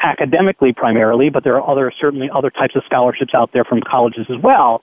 [0.00, 4.26] academically primarily, but there are other, certainly other types of scholarships out there from colleges
[4.30, 4.82] as well.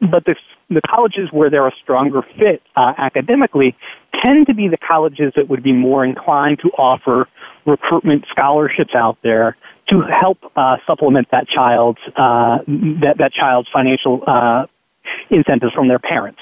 [0.00, 0.36] But the,
[0.68, 3.74] the colleges where they're a stronger fit uh, academically
[4.22, 7.28] tend to be the colleges that would be more inclined to offer
[7.64, 9.56] recruitment scholarships out there
[9.88, 12.58] to help uh, supplement that child's uh,
[13.00, 14.66] that that child's financial uh,
[15.30, 16.40] incentives from their parents.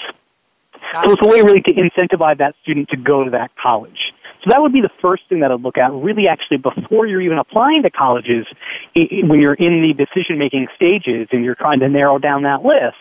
[1.03, 4.13] So it's a way really to incentivize that student to go to that college.
[4.43, 7.21] So that would be the first thing that I'd look at, really actually before you're
[7.21, 8.47] even applying to colleges,
[8.95, 12.97] when you're in the decision making stages and you're trying to narrow down that list,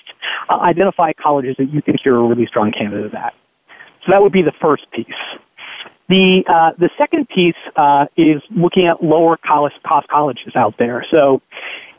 [0.50, 3.34] uh, identify colleges that you think you're a really strong candidate at.
[4.06, 5.08] So that would be the first piece.
[6.10, 9.76] The uh, the second piece uh, is looking at lower cost
[10.10, 11.06] colleges out there.
[11.12, 11.41] So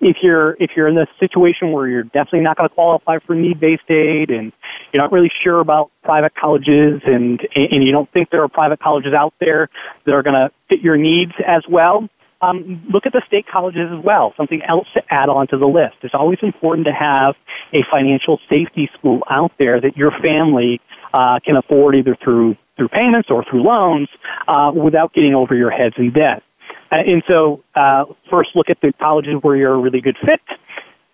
[0.01, 3.35] if you're if you're in the situation where you're definitely not going to qualify for
[3.35, 4.53] need based aid and
[4.93, 8.81] you're not really sure about private colleges and and you don't think there are private
[8.81, 9.69] colleges out there
[10.05, 12.09] that are going to fit your needs as well,
[12.43, 14.33] um, look at the state colleges as well.
[14.37, 15.97] Something else to add on to the list.
[16.03, 17.35] It's always important to have
[17.73, 20.81] a financial safety school out there that your family
[21.13, 24.09] uh, can afford either through through payments or through loans
[24.49, 26.43] uh, without getting over your heads in debt.
[26.91, 30.41] Uh, and so, uh, first look at the colleges where you're a really good fit.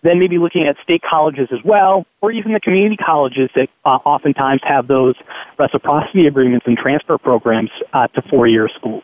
[0.03, 3.99] Then maybe looking at state colleges as well, or even the community colleges that uh,
[4.05, 5.17] oftentimes have those
[5.59, 9.03] reciprocity agreements and transfer programs uh, to four-year schools.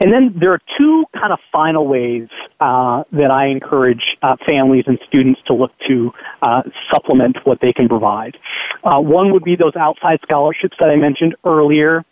[0.00, 4.84] And then there are two kind of final ways uh, that I encourage uh, families
[4.86, 6.10] and students to look to
[6.40, 8.38] uh, supplement what they can provide.
[8.82, 12.02] Uh, one would be those outside scholarships that I mentioned earlier.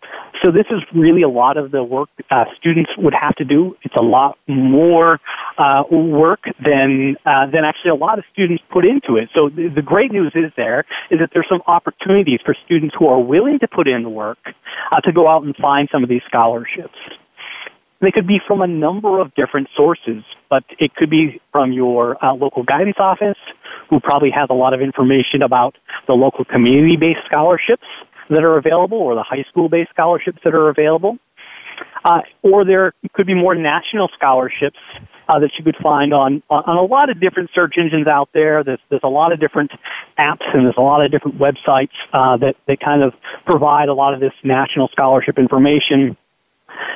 [0.44, 3.74] So this is really a lot of the work uh, students would have to do.
[3.82, 5.18] It's a lot more
[5.56, 9.30] uh, work than than actually a lot of students put into it.
[9.34, 13.08] So the, the great news is there is that there's some opportunities for students who
[13.08, 14.38] are willing to put in the work
[15.02, 16.98] to go out and find some of these scholarships.
[18.00, 22.22] They could be from a number of different sources, but it could be from your
[22.24, 23.38] uh, local guidance office,
[23.90, 27.86] who probably has a lot of information about the local community-based scholarships
[28.30, 31.18] that are available or the high school-based scholarships that are available.
[32.04, 34.78] Uh, or there could be more national scholarships
[35.28, 38.64] uh, that you could find on, on a lot of different search engines out there.
[38.64, 39.72] There's, there's a lot of different
[40.18, 43.12] apps and there's a lot of different websites uh, that, that kind of
[43.44, 46.16] provide a lot of this national scholarship information.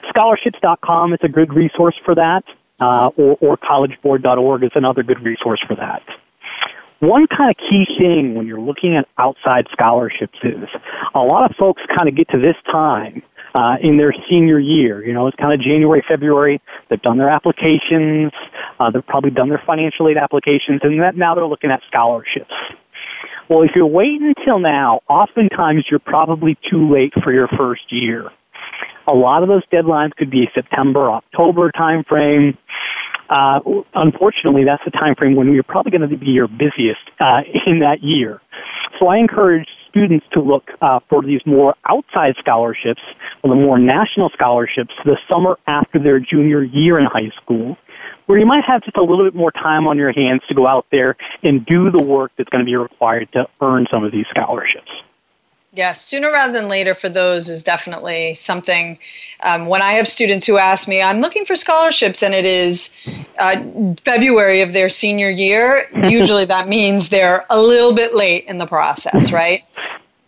[0.09, 2.45] Scholarships.com is a good resource for that,
[2.81, 6.03] uh, or, or collegeboard.org is another good resource for that.
[7.01, 10.69] One kind of key thing when you're looking at outside scholarships is
[11.15, 13.23] a lot of folks kind of get to this time
[13.55, 15.05] uh, in their senior year.
[15.05, 16.61] You know, it's kind of January, February.
[16.89, 18.33] They've done their applications.
[18.79, 22.53] Uh, they've probably done their financial aid applications, and that, now they're looking at scholarships.
[23.49, 28.31] Well, if you're waiting until now, oftentimes you're probably too late for your first year.
[29.07, 32.57] A lot of those deadlines could be September, October timeframe.
[33.29, 33.61] Uh,
[33.95, 38.03] unfortunately, that's the timeframe when you're probably going to be your busiest uh, in that
[38.03, 38.41] year.
[38.99, 43.01] So I encourage students to look uh, for these more outside scholarships
[43.43, 47.77] or the more national scholarships the summer after their junior year in high school,
[48.27, 50.67] where you might have just a little bit more time on your hands to go
[50.67, 54.13] out there and do the work that's going to be required to earn some of
[54.13, 54.91] these scholarships.
[55.75, 58.99] Yeah, sooner rather than later for those is definitely something.
[59.43, 62.95] Um, when I have students who ask me, I'm looking for scholarships, and it is
[63.39, 63.57] uh,
[64.05, 68.67] February of their senior year, usually that means they're a little bit late in the
[68.67, 69.63] process, right?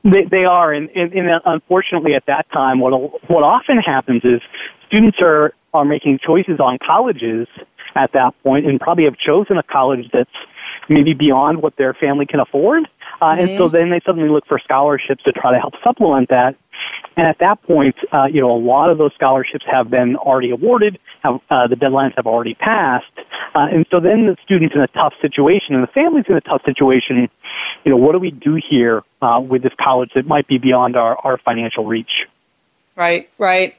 [0.02, 2.92] They, they are, and, and, and unfortunately, at that time, what
[3.28, 4.40] what often happens is
[4.86, 7.48] students are are making choices on colleges
[7.94, 10.30] at that point, and probably have chosen a college that's
[10.88, 12.88] maybe beyond what their family can afford,
[13.20, 13.40] uh, mm-hmm.
[13.40, 13.76] and so mm-hmm.
[13.76, 16.56] then they suddenly look for scholarships to try to help supplement that.
[17.16, 20.50] And at that point, uh, you know, a lot of those scholarships have been already
[20.50, 20.98] awarded.
[21.22, 23.06] Have, uh, the deadlines have already passed,
[23.54, 26.40] uh, and so then the student's in a tough situation, and the family's in a
[26.40, 27.28] tough situation.
[27.84, 30.96] You know, what do we do here uh, with this college that might be beyond
[30.96, 32.26] our, our financial reach?
[32.96, 33.74] Right, right.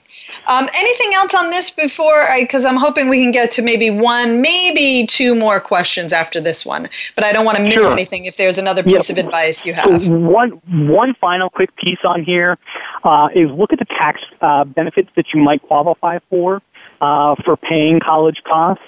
[0.47, 2.27] Um, anything else on this before?
[2.37, 6.65] Because I'm hoping we can get to maybe one, maybe two more questions after this
[6.65, 6.89] one.
[7.15, 7.91] But I don't want to miss sure.
[7.91, 10.03] anything if there's another piece of advice you have.
[10.03, 10.49] So one,
[10.89, 12.57] one final quick piece on here
[13.05, 16.61] uh, is look at the tax uh, benefits that you might qualify for
[16.99, 18.83] uh, for paying college costs.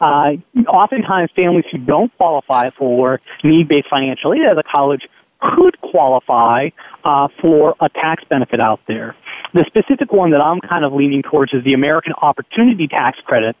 [0.00, 0.32] Uh,
[0.66, 5.06] oftentimes, families who don't qualify for need-based financial aid at a college
[5.40, 6.68] could qualify
[7.04, 9.16] uh, for a tax benefit out there.
[9.54, 13.56] The specific one that I'm kind of leaning towards is the American Opportunity Tax Credit.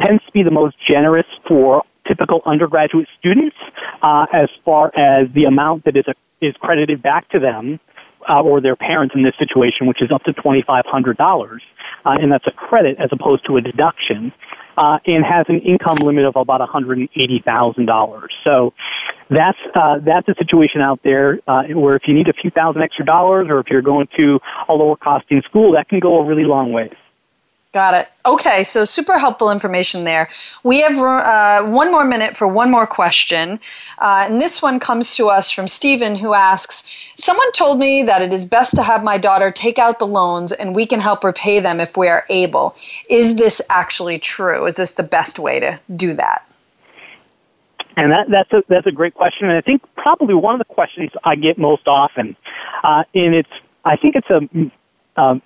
[0.00, 3.56] Tends to be the most generous for typical undergraduate students
[4.02, 7.78] uh, as far as the amount that is a, is credited back to them
[8.28, 11.60] uh, or their parents in this situation, which is up to $2,500.
[12.04, 14.32] Uh, and that's a credit as opposed to a deduction
[14.78, 18.28] uh, and has an income limit of about $180,000.
[18.46, 18.72] So
[19.28, 22.82] that's uh, that's a situation out there uh, where if you need a few thousand
[22.82, 26.24] extra dollars, or if you're going to a lower costing school, that can go a
[26.24, 26.90] really long way.
[27.72, 28.08] Got it.
[28.24, 30.30] Okay, so super helpful information there.
[30.64, 33.60] We have uh, one more minute for one more question.
[33.98, 38.22] Uh, and this one comes to us from Stephen, who asks Someone told me that
[38.22, 41.22] it is best to have my daughter take out the loans and we can help
[41.24, 42.74] repay them if we are able.
[43.10, 44.64] Is this actually true?
[44.64, 46.50] Is this the best way to do that?
[47.98, 50.72] And that, that's a that's a great question, and I think probably one of the
[50.72, 52.36] questions I get most often,
[52.84, 53.50] uh, and it's
[53.84, 55.42] I think it's a um,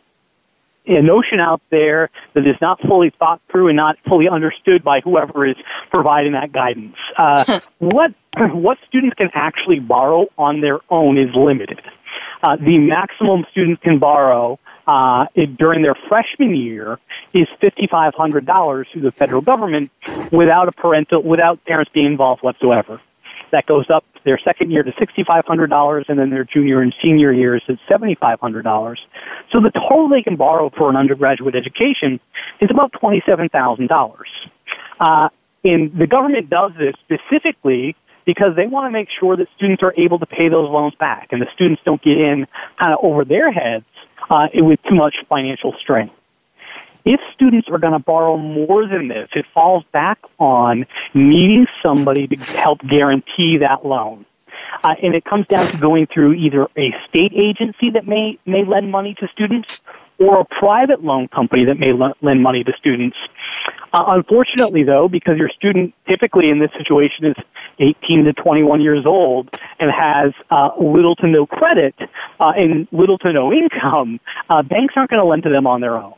[0.86, 5.00] a notion out there that is not fully thought through and not fully understood by
[5.00, 5.56] whoever is
[5.92, 6.96] providing that guidance.
[7.16, 8.12] Uh, what
[8.52, 11.80] what students can actually borrow on their own is limited.
[12.42, 16.98] Uh, the maximum students can borrow uh, it, during their freshman year
[17.32, 19.90] is $5,500 through the federal government
[20.32, 23.00] without a parental, without parents being involved whatsoever.
[23.52, 27.62] That goes up their second year to $6,500 and then their junior and senior years
[27.68, 28.96] is $7,500.
[29.52, 32.18] So the total they can borrow for an undergraduate education
[32.60, 34.14] is about $27,000.
[35.00, 35.28] Uh,
[35.64, 37.94] and the government does this specifically
[38.24, 41.28] because they want to make sure that students are able to pay those loans back
[41.32, 42.46] and the students don't get in
[42.78, 43.84] kind of over their heads
[44.30, 46.10] uh, with too much financial strain.
[47.04, 52.26] If students are going to borrow more than this, it falls back on needing somebody
[52.28, 54.24] to help guarantee that loan.
[54.84, 58.64] Uh, and it comes down to going through either a state agency that may, may
[58.64, 59.84] lend money to students
[60.18, 63.16] or a private loan company that may l- lend money to students.
[63.92, 67.36] Uh, unfortunately, though, because your student typically in this situation is
[67.78, 71.94] 18 to 21 years old and has uh, little to no credit
[72.40, 75.80] uh, and little to no income, uh, banks aren't going to lend to them on
[75.80, 76.14] their own.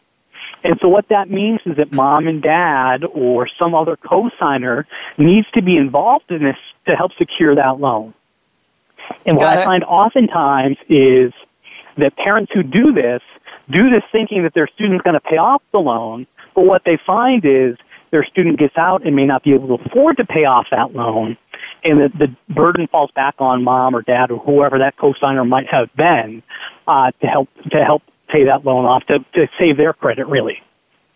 [0.64, 4.86] And so what that means is that mom and dad or some other co-signer
[5.18, 6.56] needs to be involved in this
[6.88, 8.14] to help secure that loan.
[9.26, 11.32] And what I find oftentimes is
[11.98, 13.20] that parents who do this
[13.70, 16.98] do this thinking that their student's going to pay off the loan, but what they
[17.06, 17.76] find is
[18.10, 20.94] their student gets out and may not be able to afford to pay off that
[20.94, 21.36] loan,
[21.82, 25.66] and the, the burden falls back on mom or dad or whoever that co-signer might
[25.70, 26.42] have been
[26.86, 28.02] uh, to help to help
[28.34, 30.60] pay that loan off to, to save their credit, really.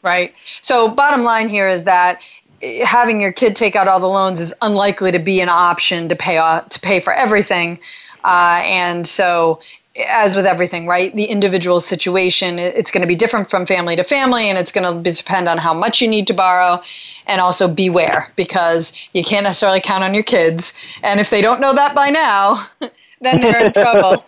[0.03, 0.33] Right.
[0.63, 2.21] So, bottom line here is that
[2.63, 6.09] eh, having your kid take out all the loans is unlikely to be an option
[6.11, 7.81] to pay off, to pay for everything.
[8.23, 9.61] Uh, and so,
[10.09, 11.13] as with everything, right?
[11.13, 14.87] The individual situation, it's going to be different from family to family, and it's going
[14.87, 16.81] to depend on how much you need to borrow.
[17.27, 20.73] And also beware because you can't necessarily count on your kids.
[21.03, 22.65] And if they don't know that by now,
[23.21, 24.25] then they're in trouble.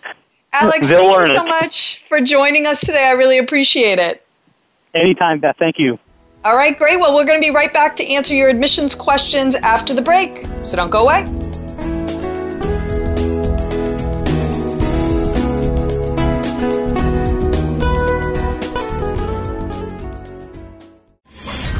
[0.53, 3.07] Alex, thank you so much for joining us today.
[3.07, 4.25] I really appreciate it.
[4.93, 5.55] Anytime, Beth.
[5.57, 5.97] Thank you.
[6.43, 6.99] All right, great.
[6.99, 10.45] Well, we're going to be right back to answer your admissions questions after the break.
[10.63, 11.40] So don't go away.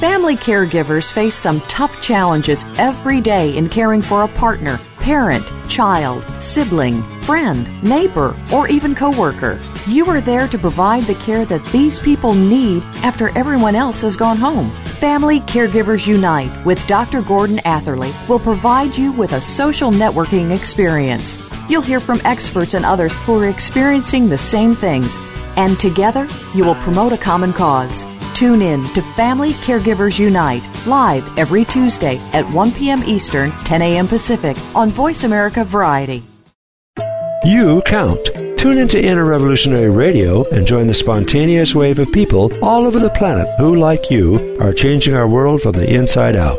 [0.00, 6.24] Family caregivers face some tough challenges every day in caring for a partner, parent, child,
[6.40, 9.62] sibling, friend, neighbor, or even coworker.
[9.86, 14.16] You are there to provide the care that these people need after everyone else has
[14.16, 14.70] gone home.
[14.98, 17.22] Family Caregivers Unite with Dr.
[17.22, 21.49] Gordon Atherley will provide you with a social networking experience.
[21.70, 25.16] You'll hear from experts and others who are experiencing the same things,
[25.56, 28.04] and together you will promote a common cause.
[28.34, 33.04] Tune in to Family Caregivers Unite live every Tuesday at 1 p.m.
[33.04, 34.08] Eastern, 10 a.m.
[34.08, 36.24] Pacific on Voice America Variety.
[37.44, 38.24] You count.
[38.58, 43.10] Tune into Inner Revolutionary Radio and join the spontaneous wave of people all over the
[43.10, 46.58] planet who, like you, are changing our world from the inside out.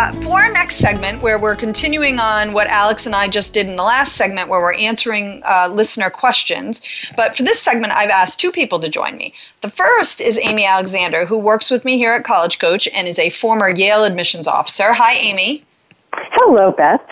[0.00, 3.66] Uh, for our next segment, where we're continuing on what Alex and I just did
[3.66, 6.80] in the last segment, where we're answering uh, listener questions.
[7.18, 9.34] But for this segment, I've asked two people to join me.
[9.60, 13.18] The first is Amy Alexander, who works with me here at College Coach and is
[13.18, 14.94] a former Yale admissions officer.
[14.94, 15.66] Hi, Amy.
[16.14, 17.02] Hello, Beth.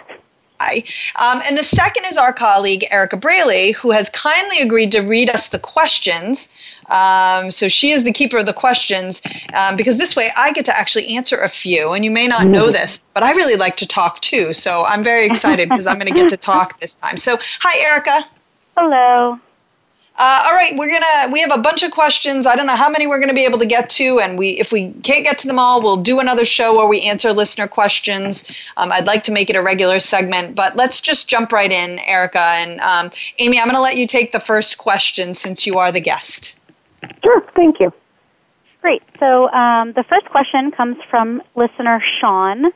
[0.58, 0.82] Hi.
[1.20, 5.28] Um, and the second is our colleague, Erica Braley, who has kindly agreed to read
[5.28, 6.48] us the questions.
[6.88, 9.22] Um, so she is the keeper of the questions
[9.54, 11.92] um, because this way I get to actually answer a few.
[11.92, 14.52] And you may not know this, but I really like to talk too.
[14.52, 17.16] So I'm very excited because I'm going to get to talk this time.
[17.16, 18.24] So, hi, Erica.
[18.76, 19.40] Hello.
[20.20, 22.44] Uh, all right, we're gonna we have a bunch of questions.
[22.44, 24.72] I don't know how many we're gonna be able to get to, and we if
[24.72, 28.50] we can't get to them all, we'll do another show where we answer listener questions.
[28.76, 32.00] Um, I'd like to make it a regular segment, but let's just jump right in,
[32.00, 33.60] Erica and um, Amy.
[33.60, 36.57] I'm gonna let you take the first question since you are the guest.
[37.24, 37.92] Sure, thank you.
[38.80, 39.02] Great.
[39.18, 42.66] So um, the first question comes from listener Sean,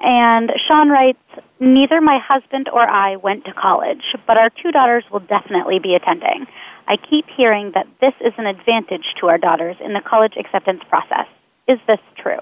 [0.00, 1.18] and Sean writes.
[1.60, 5.96] Neither my husband or I went to college, but our two daughters will definitely be
[5.96, 6.46] attending.
[6.86, 10.82] I keep hearing that this is an advantage to our daughters in the college acceptance
[10.88, 11.26] process.
[11.66, 12.38] Is this true?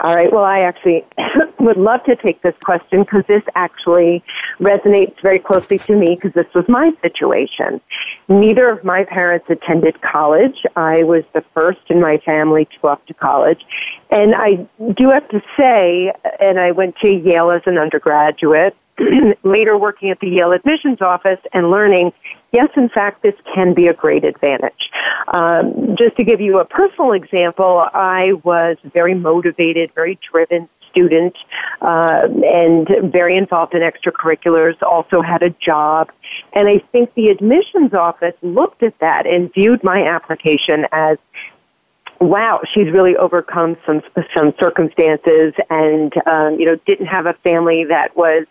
[0.00, 0.32] All right.
[0.32, 1.04] Well, I actually
[1.58, 4.22] would love to take this question because this actually
[4.60, 7.80] resonates very closely to me because this was my situation.
[8.28, 10.64] Neither of my parents attended college.
[10.76, 13.60] I was the first in my family to go off to college.
[14.10, 18.76] And I do have to say, and I went to Yale as an undergraduate,
[19.42, 22.12] later working at the Yale admissions office and learning
[22.52, 24.90] yes, in fact, this can be a great advantage.
[25.32, 30.68] Um, just to give you a personal example, I was a very motivated, very driven
[30.90, 31.36] student,
[31.82, 36.10] uh, and very involved in extracurriculars, also had a job.
[36.54, 41.18] And I think the admissions office looked at that and viewed my application as
[42.20, 44.02] wow, she's really overcome some
[44.36, 48.46] some circumstances, and um, you know, didn't have a family that was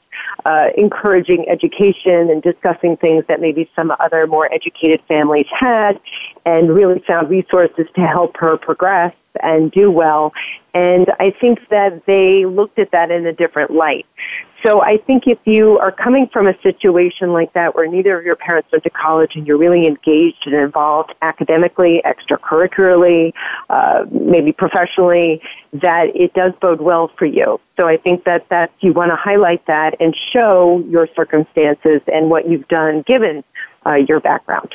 [0.46, 6.00] uh, encouraging education and discussing things that maybe some other more educated families had,
[6.46, 9.14] and really found resources to help her progress
[9.44, 10.34] and do well.
[10.74, 14.06] And I think that they looked at that in a different light.
[14.64, 18.26] So I think if you are coming from a situation like that where neither of
[18.26, 23.34] your parents went to college and you're really engaged and involved academically, extracurricularly,
[23.70, 25.42] uh, maybe professionally,
[25.74, 27.60] that it does bode well for you.
[27.80, 32.30] So I think that that you want to highlight that and show your circumstances and
[32.30, 33.44] what you've done given
[33.86, 34.74] uh, your background.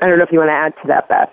[0.00, 1.32] I don't know if you want to add to that, Beth.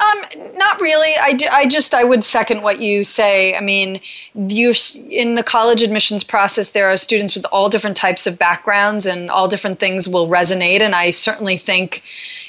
[0.00, 0.22] Um,
[0.56, 1.12] not really.
[1.20, 3.54] I, I just I would second what you say.
[3.54, 4.00] I mean,
[4.34, 4.72] you
[5.10, 9.30] in the college admissions process, there are students with all different types of backgrounds, and
[9.30, 10.80] all different things will resonate.
[10.80, 12.02] And I certainly think,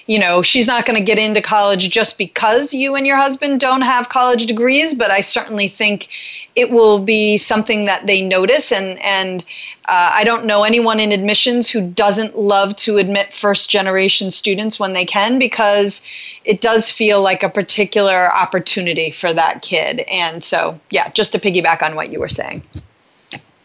[0.05, 3.59] you know, she's not going to get into college just because you and your husband
[3.59, 4.93] don't have college degrees.
[4.93, 6.07] But I certainly think
[6.55, 9.43] it will be something that they notice and and
[9.91, 14.79] uh, I don't know anyone in admissions who doesn't love to admit first generation students
[14.79, 16.01] when they can because
[16.45, 20.03] it does feel like a particular opportunity for that kid.
[20.11, 22.63] And so, yeah, just to piggyback on what you were saying.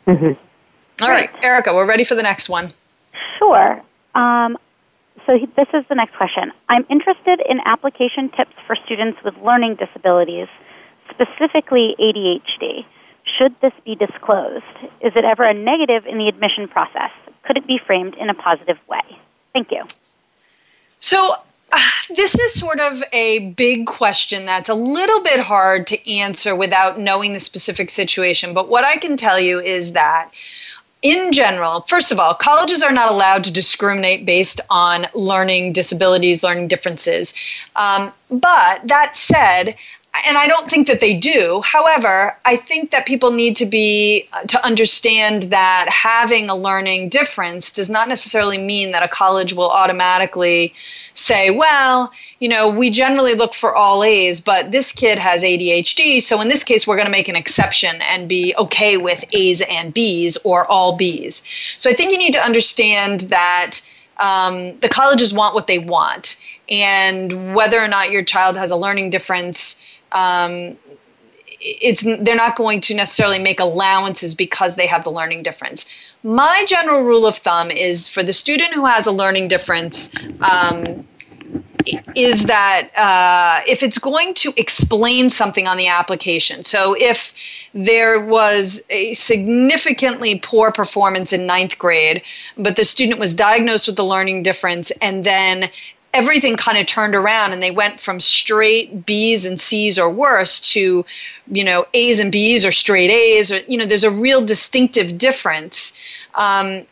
[0.06, 0.32] Mm-hmm.
[1.02, 2.72] All right, Erica, we're ready for the next one.
[3.38, 3.82] Sure.
[4.14, 4.58] Um,
[5.26, 6.50] so this is the next question.
[6.68, 10.48] I'm interested in application tips for students with learning disabilities
[11.10, 12.84] specifically ADHD.
[13.38, 14.64] Should this be disclosed?
[15.00, 17.10] Is it ever a negative in the admission process?
[17.42, 19.02] Could it be framed in a positive way?
[19.52, 19.84] Thank you.
[21.00, 21.18] So,
[21.72, 21.78] uh,
[22.14, 26.98] this is sort of a big question that's a little bit hard to answer without
[26.98, 28.54] knowing the specific situation.
[28.54, 30.32] But what I can tell you is that
[31.02, 36.42] in general, first of all, colleges are not allowed to discriminate based on learning disabilities,
[36.42, 37.34] learning differences.
[37.76, 39.76] Um, but that said,
[40.26, 41.60] and I don't think that they do.
[41.64, 47.08] However, I think that people need to be uh, to understand that having a learning
[47.08, 50.74] difference does not necessarily mean that a college will automatically
[51.14, 56.20] say, well, you know, we generally look for all A's, but this kid has ADHD,
[56.20, 59.62] so in this case we're going to make an exception and be okay with A's
[59.62, 61.42] and B's or all B's.
[61.78, 63.80] So I think you need to understand that
[64.18, 66.36] um, the colleges want what they want,
[66.70, 69.82] and whether or not your child has a learning difference
[70.12, 70.76] um,
[71.60, 75.86] it's they're not going to necessarily make allowances because they have the learning difference.
[76.22, 80.12] My general rule of thumb is for the student who has a learning difference.
[80.40, 81.06] Um,
[82.16, 87.32] is that uh, if it's going to explain something on the application, so if
[87.74, 92.22] there was a significantly poor performance in ninth grade,
[92.56, 95.70] but the student was diagnosed with a learning difference and then
[96.14, 100.60] everything kind of turned around and they went from straight B's and C's or worse
[100.72, 101.04] to,
[101.52, 105.18] you know, A's and B's or straight A's or, you know, there's a real distinctive
[105.18, 105.98] difference.
[106.34, 106.86] Um,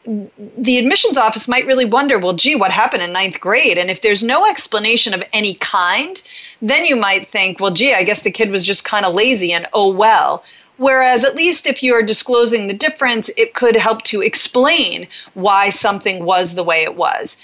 [0.58, 3.78] the admissions office might really wonder, well, gee, what happened in ninth grade?
[3.78, 6.22] And if there's no explanation of any kind,
[6.60, 9.52] then you might think, well, gee, I guess the kid was just kind of lazy
[9.52, 10.44] and oh well.
[10.76, 16.24] Whereas, at least if you're disclosing the difference, it could help to explain why something
[16.24, 17.36] was the way it was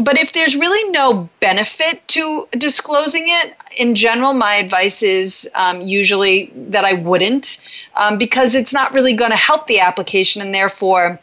[0.00, 5.80] but if there's really no benefit to disclosing it, in general, my advice is um,
[5.80, 7.64] usually that I wouldn't,
[7.96, 11.20] um, because it's not really going to help the application, and therefore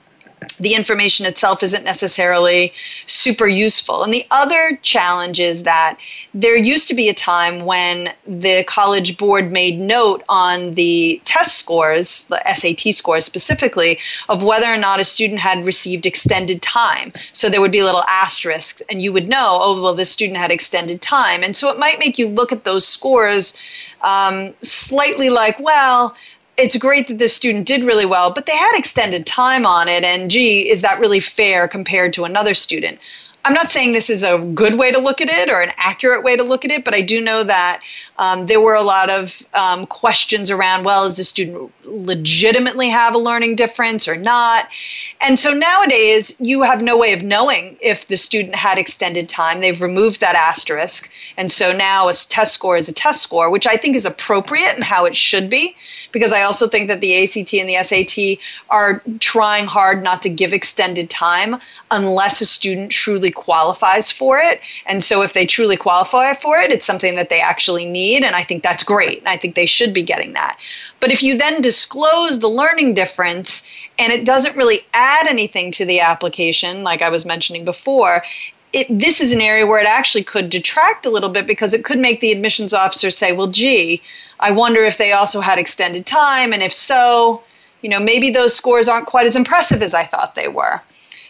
[0.58, 2.74] the information itself isn't necessarily
[3.06, 4.04] super useful.
[4.04, 5.98] And the other challenge is that
[6.34, 11.58] there used to be a time when the college board made note on the test
[11.58, 14.00] scores, the SAT scores specifically,
[14.30, 17.12] of whether or not a student had received extended time.
[17.34, 20.52] So there would be little asterisks, and you would know, oh, well, this student had
[20.52, 21.44] extended time.
[21.44, 23.58] And so it might make you look at those scores
[24.02, 26.16] um, slightly like, well,
[26.58, 30.04] it's great that this student did really well, but they had extended time on it.
[30.04, 33.00] And gee, is that really fair compared to another student?
[33.46, 36.24] I'm not saying this is a good way to look at it or an accurate
[36.24, 37.82] way to look at it, but I do know that
[38.18, 43.14] um, there were a lot of um, questions around well, does the student legitimately have
[43.14, 44.70] a learning difference or not?
[45.22, 49.62] And so nowadays, you have no way of knowing if the student had extended time.
[49.62, 51.12] They've removed that asterisk.
[51.38, 54.74] And so now a test score is a test score, which I think is appropriate
[54.74, 55.76] and how it should be,
[56.16, 58.40] because I also think that the ACT and the SAT
[58.70, 61.58] are trying hard not to give extended time
[61.92, 64.62] unless a student truly qualifies for it.
[64.86, 68.24] And so if they truly qualify for it, it's something that they actually need.
[68.24, 69.20] And I think that's great.
[69.20, 70.58] And I think they should be getting that.
[71.02, 75.86] But if you then disclose the learning difference and it doesn't really add anything to
[75.86, 78.24] the application, like I was mentioning before,
[78.76, 81.86] it, this is an area where it actually could detract a little bit because it
[81.86, 84.02] could make the admissions officer say, well, gee,
[84.42, 87.42] I wonder if they also had extended time, and if so,
[87.82, 90.82] you know, maybe those scores aren't quite as impressive as I thought they were.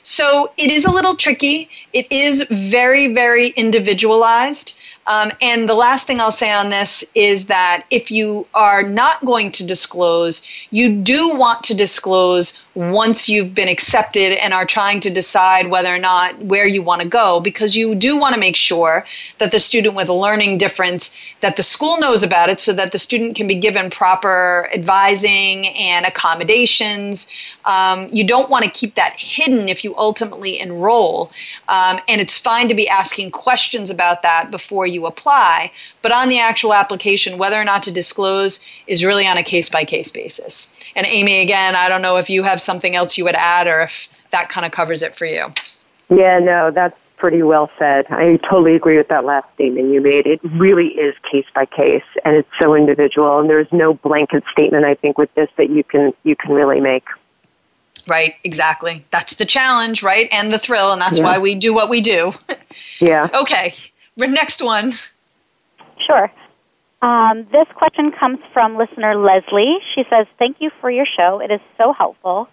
[0.01, 1.69] So it is a little tricky.
[1.93, 4.75] It is very, very individualized.
[5.07, 9.23] Um, and the last thing I'll say on this is that if you are not
[9.23, 14.99] going to disclose, you do want to disclose once you've been accepted and are trying
[14.99, 18.39] to decide whether or not where you want to go because you do want to
[18.39, 19.05] make sure
[19.37, 22.91] that the student with a learning difference that the school knows about it so that
[22.91, 27.27] the student can be given proper advising and accommodations
[27.65, 31.31] um, you don't want to keep that hidden if you ultimately enroll
[31.69, 36.29] um, and it's fine to be asking questions about that before you apply but on
[36.29, 40.11] the actual application whether or not to disclose is really on a case by case
[40.11, 43.67] basis and amy again i don't know if you have something else you would add
[43.67, 45.45] or if that kind of covers it for you.
[46.09, 48.05] Yeah, no, that's pretty well said.
[48.09, 50.27] I totally agree with that last statement you made.
[50.27, 54.83] It really is case by case and it's so individual and there's no blanket statement
[54.83, 57.05] I think with this that you can you can really make.
[58.07, 59.03] Right, exactly.
[59.11, 60.27] That's the challenge, right?
[60.31, 61.25] And the thrill and that's yeah.
[61.25, 62.33] why we do what we do.
[62.99, 63.29] yeah.
[63.35, 63.73] Okay.
[64.17, 64.93] Next one.
[66.05, 66.31] Sure.
[67.01, 69.77] Um, this question comes from listener Leslie.
[69.93, 71.39] She says, Thank you for your show.
[71.39, 72.47] It is so helpful.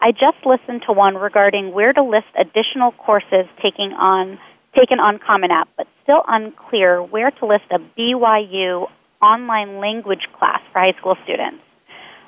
[0.00, 4.38] I just listened to one regarding where to list additional courses taking on,
[4.76, 8.90] taken on Common App, but still unclear where to list a BYU
[9.22, 11.62] online language class for high school students.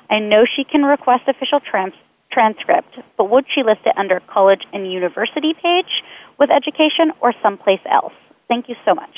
[0.09, 1.93] I know she can request official trans-
[2.35, 6.03] transcript, but would she list it under college and university page
[6.37, 8.13] with education or someplace else?
[8.49, 9.15] Thank you so much.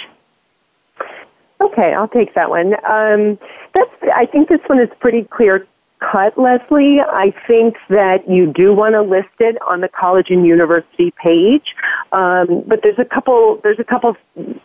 [1.59, 2.75] Okay, I'll take that one.
[2.85, 3.39] Um,
[3.73, 3.89] that's.
[4.15, 5.67] I think this one is pretty clear
[5.99, 6.99] cut, Leslie.
[7.01, 11.73] I think that you do want to list it on the college and university page,
[12.11, 13.59] um, but there's a couple.
[13.63, 14.15] There's a couple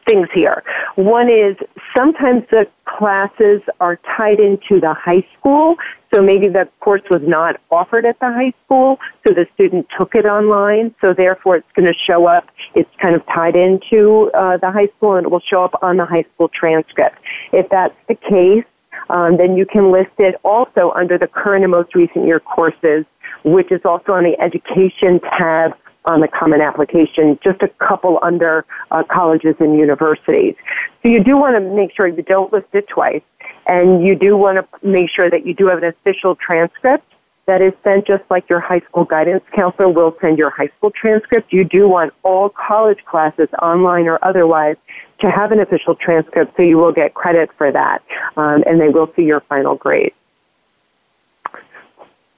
[0.07, 0.62] things here.
[0.97, 1.57] One is
[1.97, 5.76] sometimes the classes are tied into the high school,
[6.14, 10.14] so maybe the course was not offered at the high school, so the student took
[10.14, 10.95] it online.
[11.01, 12.49] So therefore, it's going to show up.
[12.74, 15.97] It's kind of tied into uh, the high school, and it will show up on
[15.97, 17.18] the high school transcript.
[17.53, 18.64] If that's the case,
[19.11, 23.05] um, then you can list it also under the current and most recent year courses,
[23.45, 25.72] which is also on the education tab
[26.05, 30.55] on the common application, just a couple under uh, colleges and universities.
[31.03, 33.22] So you do want to make sure you don't list it twice,
[33.66, 37.07] and you do want to make sure that you do have an official transcript
[37.46, 40.90] that is sent just like your high school guidance counselor will send your high school
[40.90, 41.53] transcript.
[41.53, 44.76] You do want all college classes, online or otherwise,
[45.20, 48.03] to have an official transcript so you will get credit for that,
[48.36, 50.12] um, and they will see your final grade.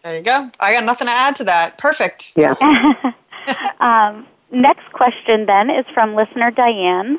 [0.02, 0.50] There you go.
[0.60, 1.78] I got nothing to add to that.
[1.78, 2.34] Perfect.
[2.36, 2.54] Yeah.
[3.80, 7.18] um, next question then is from listener Diane.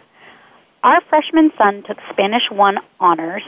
[0.84, 3.43] Our freshman son took Spanish 1 honors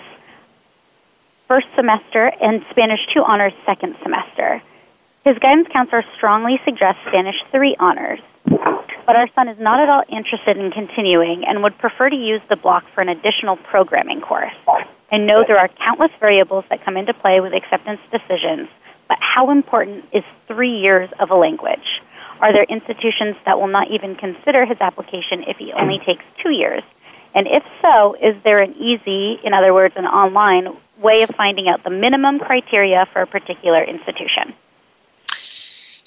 [1.48, 4.62] first semester and Spanish 2 honors second semester.
[5.24, 10.04] His guidance counselor strongly suggests Spanish 3 honors, but our son is not at all
[10.10, 14.54] interested in continuing and would prefer to use the block for an additional programming course.
[15.12, 18.70] I know there are countless variables that come into play with acceptance decisions,
[19.08, 22.02] but how important is three years of a language?
[22.40, 26.52] Are there institutions that will not even consider his application if he only takes two
[26.52, 26.84] years?
[27.34, 31.68] And if so, is there an easy, in other words, an online way of finding
[31.68, 34.54] out the minimum criteria for a particular institution?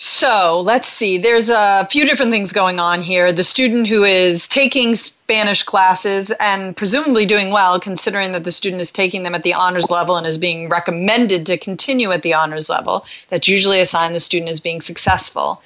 [0.02, 1.18] So let's see.
[1.18, 3.34] There's a few different things going on here.
[3.34, 8.80] The student who is taking Spanish classes and presumably doing well, considering that the student
[8.80, 12.32] is taking them at the honors level and is being recommended to continue at the
[12.32, 15.60] honors level, that's usually a sign the student is being successful.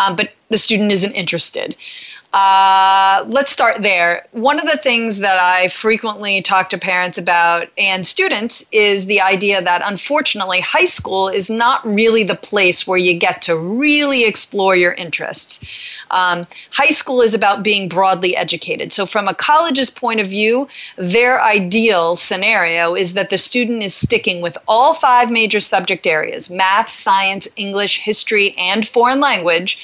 [0.00, 1.74] Um, but the student isn't interested.
[2.32, 4.24] Uh, let's start there.
[4.30, 9.20] One of the things that I frequently talk to parents about and students is the
[9.20, 14.24] idea that unfortunately high school is not really the place where you get to really
[14.28, 15.58] explore your interests.
[16.12, 18.92] Um, high school is about being broadly educated.
[18.92, 23.92] So, from a college's point of view, their ideal scenario is that the student is
[23.92, 29.78] sticking with all five major subject areas math, science, English, history, and foreign language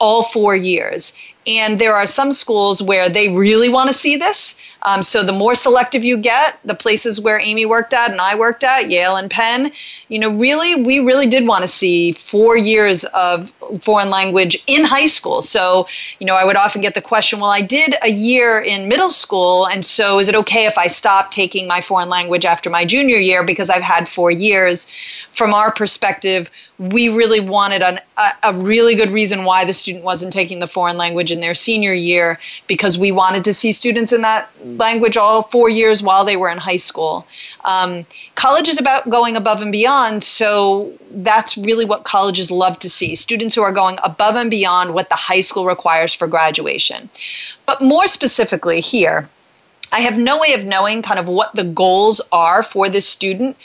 [0.00, 1.14] all four years.
[1.46, 4.60] And there are some schools where they really want to see this.
[4.82, 8.34] Um, so the more selective you get, the places where Amy worked at and I
[8.34, 9.72] worked at, Yale and Penn,
[10.08, 14.84] you know, really, we really did want to see four years of foreign language in
[14.84, 15.42] high school.
[15.42, 15.86] So,
[16.18, 19.10] you know, I would often get the question, well, I did a year in middle
[19.10, 22.84] school, and so is it okay if I stop taking my foreign language after my
[22.84, 24.86] junior year because I've had four years?
[25.32, 30.04] From our perspective, we really wanted an, a, a, really good reason why the student
[30.04, 34.12] wasn't taking the foreign language in their senior year because we wanted to see students
[34.12, 37.26] in that language all four years while they were in high school.
[37.64, 38.04] Um,
[38.34, 43.14] college is about going above and beyond, so that's really what colleges love to see
[43.14, 47.08] students who are going above and beyond what the high school requires for graduation.
[47.66, 49.28] But more specifically, here,
[49.92, 53.56] I have no way of knowing kind of what the goals are for this student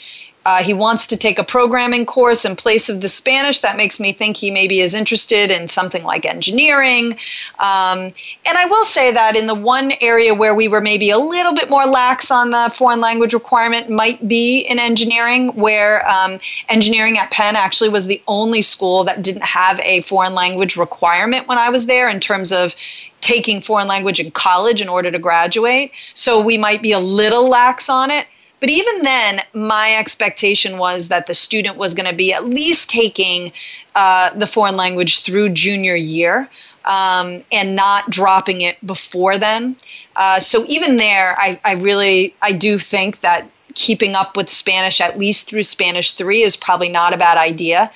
[0.46, 3.60] uh, he wants to take a programming course in place of the Spanish.
[3.60, 7.12] That makes me think he maybe is interested in something like engineering.
[7.58, 7.98] Um,
[8.46, 11.52] and I will say that in the one area where we were maybe a little
[11.52, 16.38] bit more lax on the foreign language requirement might be in engineering, where um,
[16.68, 21.48] engineering at Penn actually was the only school that didn't have a foreign language requirement
[21.48, 22.74] when I was there in terms of
[23.20, 25.92] taking foreign language in college in order to graduate.
[26.14, 28.26] So we might be a little lax on it.
[28.60, 32.90] But even then, my expectation was that the student was going to be at least
[32.90, 33.52] taking
[33.94, 36.48] uh, the foreign language through junior year.
[36.86, 39.76] Um, and not dropping it before then.
[40.16, 44.98] Uh, so even there, I, I really I do think that keeping up with Spanish
[44.98, 47.90] at least through Spanish three is probably not a bad idea.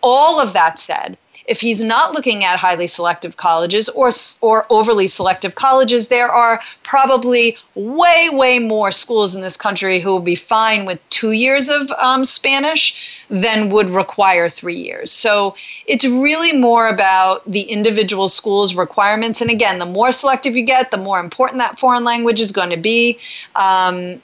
[0.00, 1.18] All of that said,
[1.50, 6.60] if he's not looking at highly selective colleges or or overly selective colleges, there are
[6.84, 11.68] probably way way more schools in this country who will be fine with two years
[11.68, 15.10] of um, Spanish than would require three years.
[15.10, 19.40] So it's really more about the individual school's requirements.
[19.40, 22.70] And again, the more selective you get, the more important that foreign language is going
[22.70, 23.18] to be.
[23.56, 24.22] Um,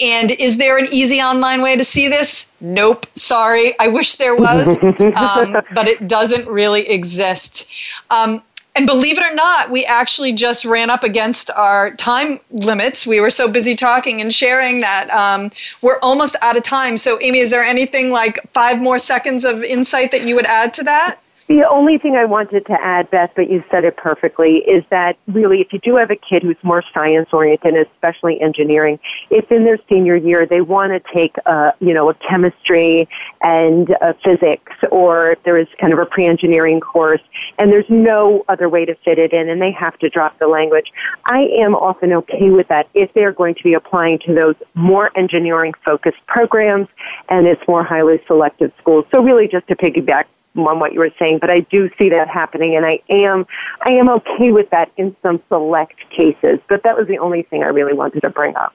[0.00, 2.50] and is there an easy online way to see this?
[2.60, 3.06] Nope.
[3.14, 3.78] Sorry.
[3.78, 7.70] I wish there was, um, but it doesn't really exist.
[8.10, 8.42] Um,
[8.78, 13.08] and believe it or not, we actually just ran up against our time limits.
[13.08, 15.50] We were so busy talking and sharing that um,
[15.82, 16.96] we're almost out of time.
[16.96, 20.74] So, Amy, is there anything like five more seconds of insight that you would add
[20.74, 21.18] to that?
[21.48, 25.16] The only thing I wanted to add, Beth, but you said it perfectly, is that
[25.28, 28.98] really if you do have a kid who's more science oriented, especially engineering,
[29.30, 33.08] if in their senior year they want to take a, you know, a chemistry
[33.40, 37.22] and a physics, or if there is kind of a pre-engineering course,
[37.58, 40.48] and there's no other way to fit it in, and they have to drop the
[40.48, 40.92] language,
[41.24, 45.10] I am often okay with that if they're going to be applying to those more
[45.16, 46.88] engineering focused programs,
[47.30, 49.06] and it's more highly selective schools.
[49.10, 50.24] So really just to piggyback
[50.66, 53.46] on what you were saying, but I do see that happening, and I am
[53.82, 56.58] I am okay with that in some select cases.
[56.68, 58.74] But that was the only thing I really wanted to bring up.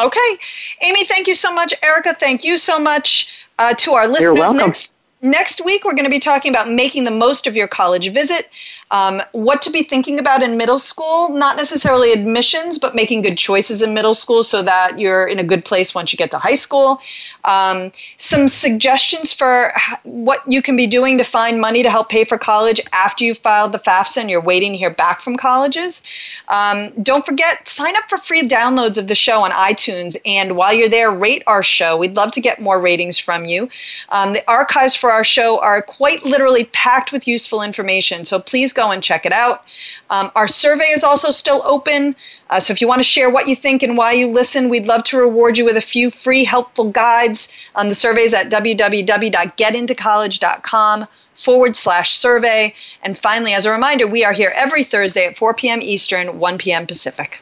[0.00, 0.38] Okay,
[0.82, 1.74] Amy, thank you so much.
[1.84, 4.22] Erica, thank you so much uh, to our listeners.
[4.22, 4.66] You're welcome.
[4.66, 8.10] Next, next week, we're going to be talking about making the most of your college
[8.10, 8.48] visit
[8.92, 13.38] um, what to be thinking about in middle school, not necessarily admissions, but making good
[13.38, 16.38] choices in middle school so that you're in a good place once you get to
[16.38, 17.00] high school.
[17.44, 19.72] Um, some suggestions for
[20.04, 23.38] what you can be doing to find money to help pay for college after you've
[23.38, 26.02] filed the FAFSA and you're waiting to hear back from colleges.
[26.48, 30.16] Um, don't forget, sign up for free downloads of the show on iTunes.
[30.26, 31.96] And while you're there, rate our show.
[31.96, 33.70] We'd love to get more ratings from you.
[34.10, 38.26] Um, the archives for our show are quite literally packed with useful information.
[38.26, 39.64] So please go go and check it out.
[40.10, 42.16] Um, our survey is also still open.
[42.50, 44.88] Uh, so if you want to share what you think and why you listen, we'd
[44.88, 47.48] love to reward you with a few free helpful guides.
[47.76, 52.74] Um, the surveys at www.getintocollege.com forward slash survey.
[53.02, 55.80] And finally, as a reminder, we are here every Thursday at 4 p.m.
[55.80, 56.86] Eastern, 1 p.m.
[56.86, 57.40] Pacific.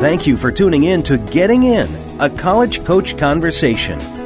[0.00, 1.88] Thank you for tuning in to Getting In,
[2.20, 3.98] a college coach conversation